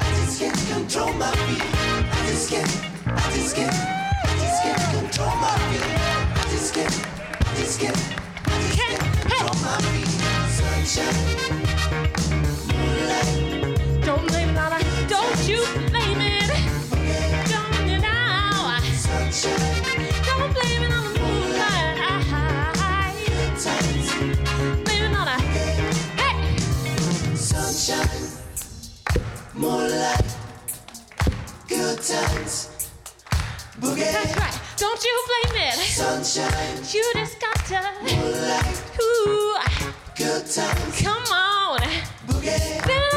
I 0.01 0.03
just 0.17 0.39
can't 0.39 0.55
control 0.69 1.15
my 1.15 1.31
feet. 1.31 1.63
I 1.65 2.27
just 2.29 2.51
can't, 2.51 2.69
I 3.07 3.31
just 3.33 3.57
can't, 3.57 3.73
I 3.73 4.37
just 4.37 4.63
can't 4.63 4.83
control 5.01 5.35
my 5.37 5.57
feet. 5.71 5.83
I 6.37 6.47
just 6.51 6.75
can't, 6.75 6.93
I 7.41 7.55
just 7.57 7.81
can't, 7.81 7.97
I 8.45 8.61
just 8.61 8.77
can't 8.79 9.01
control 9.01 9.55
my 9.65 9.81
feet. 9.81 10.09
Sunshine, 10.59 11.17
moonlight. 12.77 14.05
Don't 14.05 14.27
live, 14.31 15.09
Don't 15.09 15.49
you? 15.49 15.88
Moonlight, 29.59 30.25
good 31.69 32.01
times, 32.03 32.91
boogie, 33.81 34.13
That's 34.13 34.37
right. 34.37 34.61
Don't 34.77 35.03
you 35.05 35.25
blame 35.29 35.63
it. 35.69 35.75
sunshine, 35.75 36.77
You 36.93 37.05
just 37.15 37.41
got 37.41 37.57
to. 37.67 37.83
moonlight, 38.03 38.83
Ooh, 39.03 39.59
good 40.17 40.47
times, 40.47 41.03
come 41.03 41.25
on. 41.33 41.81
boogie, 42.27 42.29
Blame 42.29 42.43
it 42.73 42.83
boogie. 42.83 43.08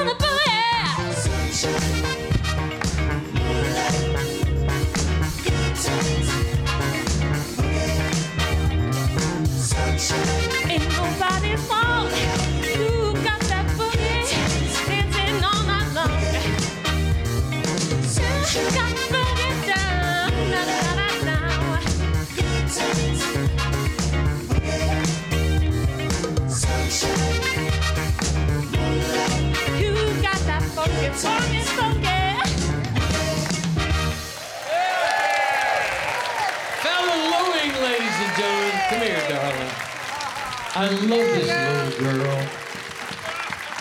I 40.82 40.90
love 40.90 41.10
this 41.10 42.00
little 42.02 42.24
girl. 42.24 42.48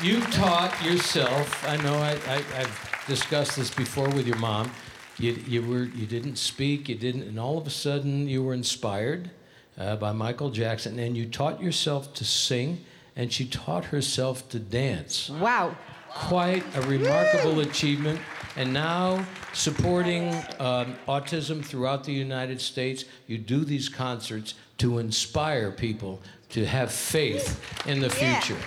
You 0.02 0.20
taught 0.32 0.84
yourself. 0.84 1.66
I 1.66 1.78
know 1.78 1.94
I, 1.94 2.10
I, 2.28 2.44
I've 2.58 3.04
discussed 3.06 3.56
this 3.56 3.70
before 3.70 4.10
with 4.10 4.26
your 4.26 4.36
mom. 4.36 4.70
You, 5.16 5.32
you 5.48 5.62
were 5.62 5.84
you 5.84 6.04
didn't 6.04 6.36
speak. 6.36 6.90
You 6.90 6.96
didn't, 6.96 7.22
and 7.22 7.40
all 7.40 7.56
of 7.56 7.66
a 7.66 7.70
sudden 7.70 8.28
you 8.28 8.42
were 8.42 8.52
inspired 8.52 9.30
uh, 9.78 9.96
by 9.96 10.12
Michael 10.12 10.50
Jackson, 10.50 10.98
and 10.98 11.16
you 11.16 11.24
taught 11.24 11.62
yourself 11.62 12.12
to 12.12 12.24
sing, 12.26 12.84
and 13.16 13.32
she 13.32 13.46
taught 13.46 13.86
herself 13.86 14.46
to 14.50 14.58
dance. 14.58 15.30
Wow. 15.30 15.74
Quite 16.10 16.64
a 16.76 16.82
remarkable 16.82 17.60
achievement. 17.60 18.20
And 18.56 18.74
now, 18.74 19.24
supporting 19.54 20.34
um, 20.58 20.98
autism 21.08 21.64
throughout 21.64 22.04
the 22.04 22.12
United 22.12 22.60
States, 22.60 23.06
you 23.26 23.38
do 23.38 23.64
these 23.64 23.88
concerts 23.88 24.52
to 24.78 24.98
inspire 24.98 25.70
people 25.70 26.20
to 26.50 26.66
have 26.66 26.92
faith 26.92 27.60
in 27.86 28.00
the 28.00 28.08
Yeah. 28.20 28.40
future. 28.40 28.60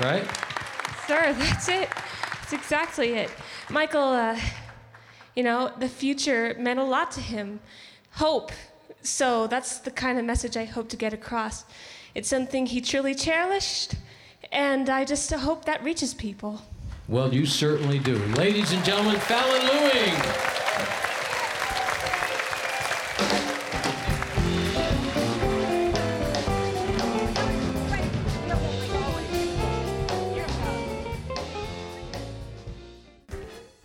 Right? 0.00 0.24
Sir, 1.06 1.32
that's 1.38 1.68
it. 1.68 1.88
That's 2.40 2.52
exactly 2.52 3.10
it. 3.14 3.30
Michael, 3.70 4.02
uh, 4.12 4.38
you 5.36 5.42
know, 5.42 5.72
the 5.78 5.88
future 5.88 6.54
meant 6.58 6.78
a 6.80 6.84
lot 6.84 7.10
to 7.12 7.20
him. 7.20 7.60
Hope. 8.12 8.52
So 9.02 9.46
that's 9.46 9.78
the 9.78 9.90
kind 9.90 10.18
of 10.18 10.24
message 10.24 10.56
I 10.56 10.64
hope 10.64 10.88
to 10.90 10.96
get 10.96 11.12
across. 11.12 11.64
It's 12.14 12.28
something 12.28 12.66
he 12.66 12.80
truly 12.80 13.14
cherished, 13.14 13.94
and 14.52 14.88
I 14.90 15.04
just 15.04 15.32
hope 15.32 15.64
that 15.64 15.82
reaches 15.82 16.14
people. 16.14 16.60
Well, 17.08 17.32
you 17.34 17.46
certainly 17.46 17.98
do. 17.98 18.16
Ladies 18.36 18.72
and 18.72 18.84
gentlemen, 18.84 19.16
Falynne 19.16 19.68
Lewing. 19.68 21.11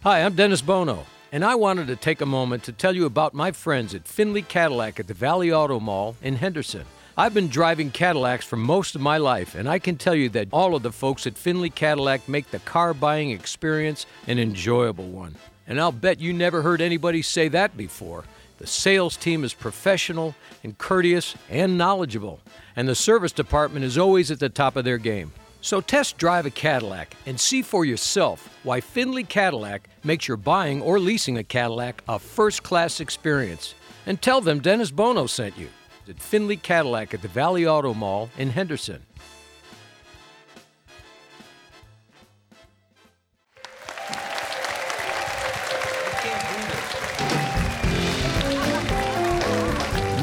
Hi, 0.08 0.24
I'm 0.24 0.36
Dennis 0.36 0.62
Bono, 0.62 1.05
and 1.34 1.43
I 1.43 1.55
wanted 1.55 1.88
to 1.88 1.97
take 1.97 2.22
a 2.22 2.26
moment 2.26 2.64
to 2.64 2.72
tell 2.72 2.95
you 2.95 3.05
about 3.05 3.34
my 3.34 3.51
friends 3.51 3.93
at 3.93 4.08
Finley 4.08 4.41
Cadillac 4.41 5.01
at 5.01 5.08
the 5.08 5.14
Valley 5.14 5.51
Auto 5.51 5.82
Mall 5.82 6.16
in 6.22 6.38
Henderson. 6.38 6.86
I've 7.18 7.34
been 7.34 7.49
driving 7.49 7.91
Cadillacs 7.91 8.45
for 8.45 8.55
most 8.55 8.95
of 8.95 9.01
my 9.01 9.18
life, 9.18 9.53
and 9.53 9.68
I 9.68 9.80
can 9.80 9.97
tell 9.97 10.16
you 10.16 10.30
that 10.30 10.47
all 10.53 10.76
of 10.76 10.84
the 10.84 10.93
folks 10.93 11.28
at 11.28 11.38
Finley 11.38 11.70
Cadillac 11.70 12.30
make 12.30 12.51
the 12.51 12.60
car 12.60 12.93
buying 12.93 13.32
experience 13.32 14.05
an 14.28 14.39
enjoyable 14.39 15.10
one. 15.10 15.36
And 15.68 15.78
I'll 15.78 15.91
bet 15.91 16.22
you 16.22 16.32
never 16.32 16.62
heard 16.62 16.80
anybody 16.80 17.22
say 17.22 17.49
that 17.49 17.76
before. 17.76 18.24
The 18.60 18.68
sales 18.68 19.18
team 19.18 19.43
is 19.43 19.53
professional 19.53 20.36
and 20.64 20.78
courteous 20.78 21.36
and 21.49 21.78
knowledgeable, 21.78 22.39
and 22.78 22.88
the 22.88 22.95
service 22.95 23.34
department 23.34 23.84
is 23.84 23.97
always 23.97 24.32
at 24.32 24.39
the 24.39 24.47
top 24.47 24.78
of 24.78 24.86
their 24.86 24.99
game. 24.99 25.34
So 25.68 25.82
test 25.82 26.18
drive 26.18 26.45
a 26.45 26.49
Cadillac 26.49 27.18
and 27.26 27.38
see 27.38 27.61
for 27.61 27.84
yourself 27.84 28.57
why 28.63 28.80
Finley 28.80 29.26
Cadillac 29.26 29.89
makes 30.01 30.26
your 30.26 30.38
buying 30.38 30.82
or 30.82 30.97
leasing 30.97 31.38
a 31.38 31.43
Cadillac 31.43 32.01
a 32.07 32.20
first 32.20 32.63
class 32.63 33.01
experience. 33.01 33.76
And 34.05 34.22
tell 34.22 34.39
them 34.39 34.61
Dennis 34.61 34.91
Bono 34.91 35.26
sent 35.26 35.57
you 35.57 35.68
at 36.07 36.22
Finley 36.22 36.55
Cadillac 36.55 37.13
at 37.13 37.22
the 37.22 37.28
Valley 37.28 37.68
Auto 37.68 37.93
Mall 37.93 38.30
in 38.38 38.51
Henderson. 38.51 39.03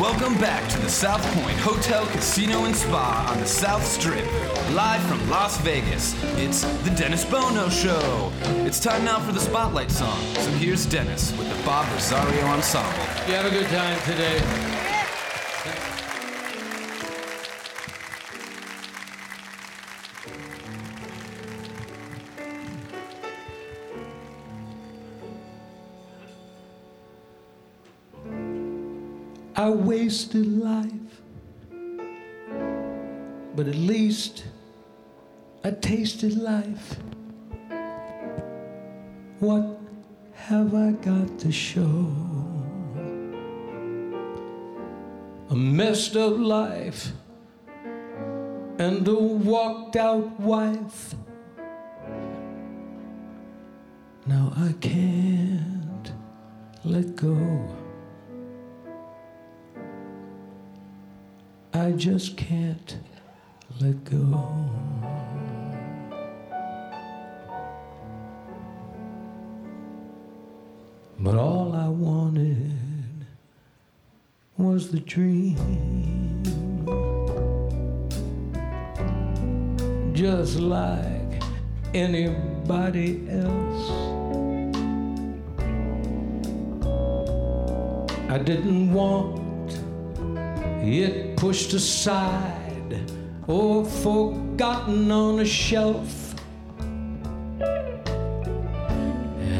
Welcome 0.01 0.39
back 0.41 0.67
to 0.71 0.79
the 0.79 0.89
South 0.89 1.23
Point 1.35 1.59
Hotel, 1.59 2.07
Casino, 2.07 2.65
and 2.65 2.75
Spa 2.75 3.31
on 3.31 3.41
the 3.41 3.47
South 3.47 3.85
Strip. 3.85 4.25
Live 4.73 5.03
from 5.07 5.29
Las 5.31 5.61
Vegas, 5.61 6.15
it's 6.39 6.63
the 6.83 6.91
Dennis 6.97 7.25
Bono 7.25 7.69
Show. 7.69 8.33
It's 8.67 8.81
time 8.81 9.05
now 9.05 9.21
for 9.21 9.31
the 9.31 9.39
Spotlight 9.39 9.91
song. 9.91 10.19
So 10.37 10.51
here's 10.53 10.87
Dennis 10.87 11.37
with 11.37 11.49
the 11.49 11.65
Bob 11.65 11.87
Rosario 11.93 12.45
Ensemble. 12.47 12.91
You 13.29 13.35
have 13.35 13.47
a 13.47 13.51
good 13.51 13.67
time 13.67 14.01
today. 14.01 14.41
I 29.55 29.71
wasted 29.71 30.59
life, 30.59 30.91
but 33.55 33.69
at 33.69 33.77
least 33.77 34.45
I 35.67 35.71
tasted 35.71 36.37
life. 36.37 36.99
What 39.39 39.81
have 40.35 40.75
I 40.75 40.91
got 40.91 41.39
to 41.39 41.51
show? 41.51 42.13
A 45.49 45.57
messed 45.57 46.17
up 46.17 46.37
life 46.37 47.13
and 48.79 49.09
a 49.09 49.15
walked 49.15 49.97
out 49.97 50.39
wife. 50.39 51.15
Now 54.27 54.53
I 54.55 54.75
can't 54.83 56.13
let 56.85 57.17
go. 57.17 57.39
I 61.73 61.93
just 61.93 62.37
can't 62.37 62.99
let 63.81 64.05
go. 64.05 65.04
The 74.95 75.01
dream. 75.01 75.57
Just 80.13 80.61
like 80.61 81.43
anybody 81.93 83.27
else. 83.29 83.91
I 88.31 88.39
didn't 88.39 88.93
want 88.93 89.73
it 90.85 91.37
pushed 91.37 91.73
aside 91.73 93.11
or 93.49 93.85
forgotten 93.85 95.11
on 95.11 95.41
a 95.41 95.45
shelf. 95.45 96.21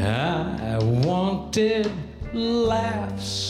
I 0.01 0.77
wanted 0.81 1.91
laughs 2.33 3.44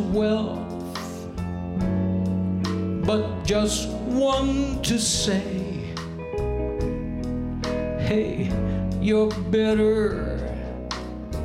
wealth, 0.00 0.66
but 3.06 3.44
just 3.44 3.88
one 3.88 4.80
to 4.82 4.98
say, 4.98 5.92
Hey, 7.98 8.50
you're 9.00 9.30
better 9.50 10.36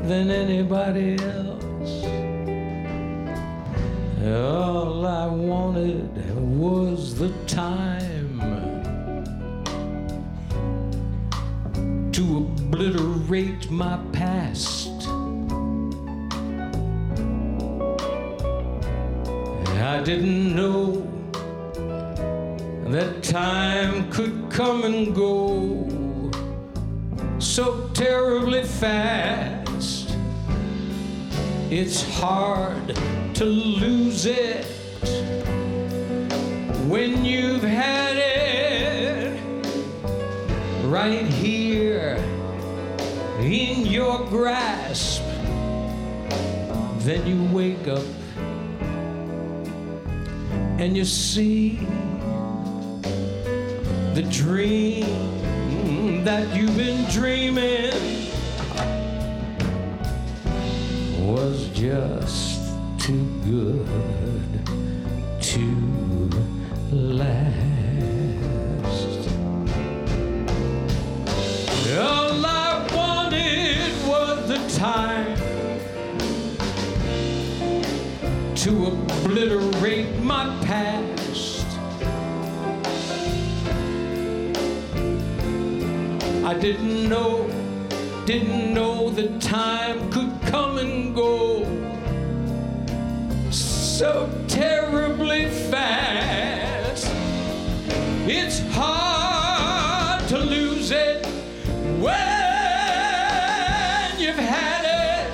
than 0.03 0.31
anybody 0.31 1.15
else. 1.21 2.05
All 4.23 5.05
I 5.05 5.27
wanted 5.27 6.09
was 6.57 7.15
the 7.15 7.29
time 7.45 8.41
to 12.11 12.37
obliterate 12.37 13.69
my 13.69 13.99
past. 14.11 14.34
Didn't 20.05 20.55
know 20.55 21.01
that 22.91 23.23
time 23.23 24.07
could 24.11 24.51
come 24.51 24.83
and 24.83 25.15
go 25.15 25.89
so 27.39 27.89
terribly 27.95 28.63
fast. 28.63 30.15
It's 31.71 32.03
hard 32.19 32.95
to 33.33 33.45
lose 33.45 34.27
it 34.27 34.65
when 36.87 37.25
you've 37.25 37.63
had 37.63 38.15
it 38.15 39.41
right 40.85 41.25
here 41.25 42.17
in 43.39 43.87
your 43.87 44.19
grasp. 44.27 45.23
Then 46.99 47.25
you 47.25 47.43
wake 47.51 47.87
up 47.87 48.05
and 50.77 50.97
you 50.97 51.05
see 51.05 51.77
the 54.13 54.23
dream 54.29 56.23
that 56.25 56.53
you've 56.55 56.75
been 56.75 57.09
dreaming 57.11 57.93
was 61.21 61.69
just 61.69 62.59
too 62.99 63.25
good 63.45 63.87
to 65.41 66.29
last. 66.91 67.55
All 71.97 72.45
I 72.45 72.87
wanted 72.93 74.07
was 74.07 74.47
the 74.49 74.77
time 74.77 75.34
to 78.65 78.87
obliterate 78.87 80.19
my 80.23 80.45
past. 80.65 81.67
I 86.43 86.55
didn't 86.59 87.07
know, 87.07 87.47
didn't 88.25 88.73
know 88.73 89.11
that 89.11 89.39
time 89.39 90.09
could 90.09 90.31
come 90.47 90.79
and 90.79 91.13
go 91.13 91.63
so 93.51 94.27
terribly 94.47 95.47
fast. 95.69 97.05
It's 98.27 98.61
hard 98.73 100.27
to 100.29 100.39
lose 100.39 100.89
it 100.89 101.23
when 102.01 102.09
you've 104.19 104.35
had 104.35 104.85
it 104.85 105.31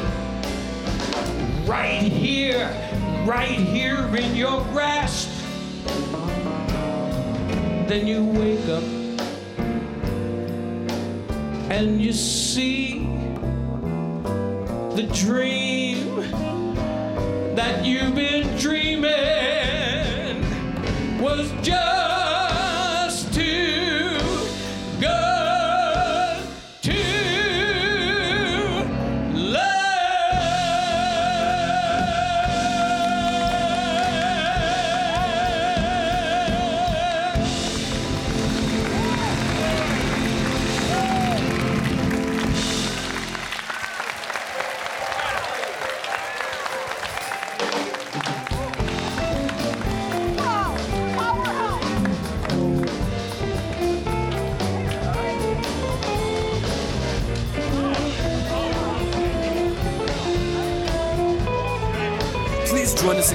right 1.65 2.01
here, 2.01 2.80
right 3.25 3.49
here 3.49 4.15
in 4.15 4.35
your 4.35 4.63
grasp. 4.71 5.29
Then 7.87 8.07
you 8.07 8.23
wake 8.23 8.67
up 8.67 8.83
and 11.71 12.01
you 12.01 12.13
see 12.13 13.05
the 14.95 15.03
dream 15.13 16.15
that 17.55 17.85
you've 17.85 18.15
been 18.15 18.57
dreaming 18.57 19.11
was 21.21 21.51
just 21.61 22.00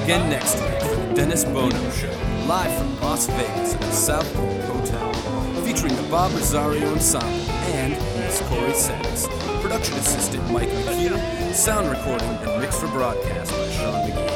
again 0.07 0.31
next 0.31 0.55
week 0.61 0.81
for 0.83 0.95
the 0.95 1.15
Dennis 1.15 1.45
Bono 1.45 1.91
Show, 1.91 2.07
live 2.47 2.73
from 2.79 3.01
Las 3.01 3.27
Vegas 3.27 3.75
at 3.75 3.81
the 3.81 3.91
South 3.91 4.35
Point 4.35 4.63
Hotel, 4.63 5.13
featuring 5.65 5.97
the 5.97 6.09
Bob 6.09 6.31
Rosario 6.31 6.93
Ensemble 6.93 7.29
and 7.75 7.93
Miss 8.21 8.41
Corrie 8.43 8.73
Sachs. 8.73 9.27
Production 9.61 9.97
assistant 9.97 10.49
Mike 10.53 10.69
McHugh, 10.69 11.53
sound 11.53 11.91
recording 11.91 12.29
and 12.29 12.61
mix 12.61 12.79
for 12.79 12.87
broadcast 12.87 13.51
by 13.51 13.69
Sean 13.71 14.09
McGee. 14.09 14.36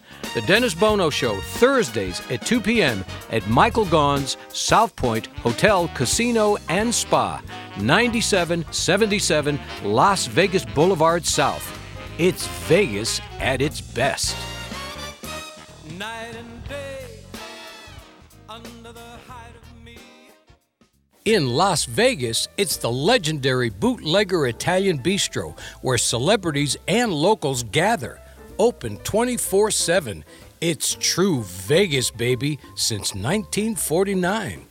The 0.33 0.41
Dennis 0.43 0.73
Bono 0.73 1.09
Show, 1.09 1.41
Thursdays 1.41 2.21
at 2.31 2.45
2 2.45 2.61
p.m. 2.61 3.03
at 3.31 3.45
Michael 3.49 3.83
Gaughan's 3.85 4.37
South 4.47 4.95
Point 4.95 5.27
Hotel, 5.43 5.89
Casino, 5.89 6.55
and 6.69 6.95
Spa, 6.95 7.41
9777 7.77 9.59
Las 9.83 10.27
Vegas 10.27 10.63
Boulevard 10.63 11.25
South. 11.25 11.77
It's 12.17 12.47
Vegas 12.69 13.19
at 13.41 13.61
its 13.61 13.81
best. 13.81 14.37
In 21.25 21.49
Las 21.49 21.83
Vegas, 21.83 22.47
it's 22.57 22.77
the 22.77 22.91
legendary 22.91 23.69
Bootlegger 23.69 24.47
Italian 24.47 24.97
Bistro 24.97 25.59
where 25.81 25.97
celebrities 25.97 26.77
and 26.87 27.11
locals 27.11 27.63
gather. 27.63 28.20
Open 28.61 28.97
24 28.97 29.71
7. 29.71 30.23
It's 30.61 30.93
true 30.99 31.41
Vegas, 31.41 32.11
baby, 32.11 32.59
since 32.75 33.15
1949. 33.15 34.70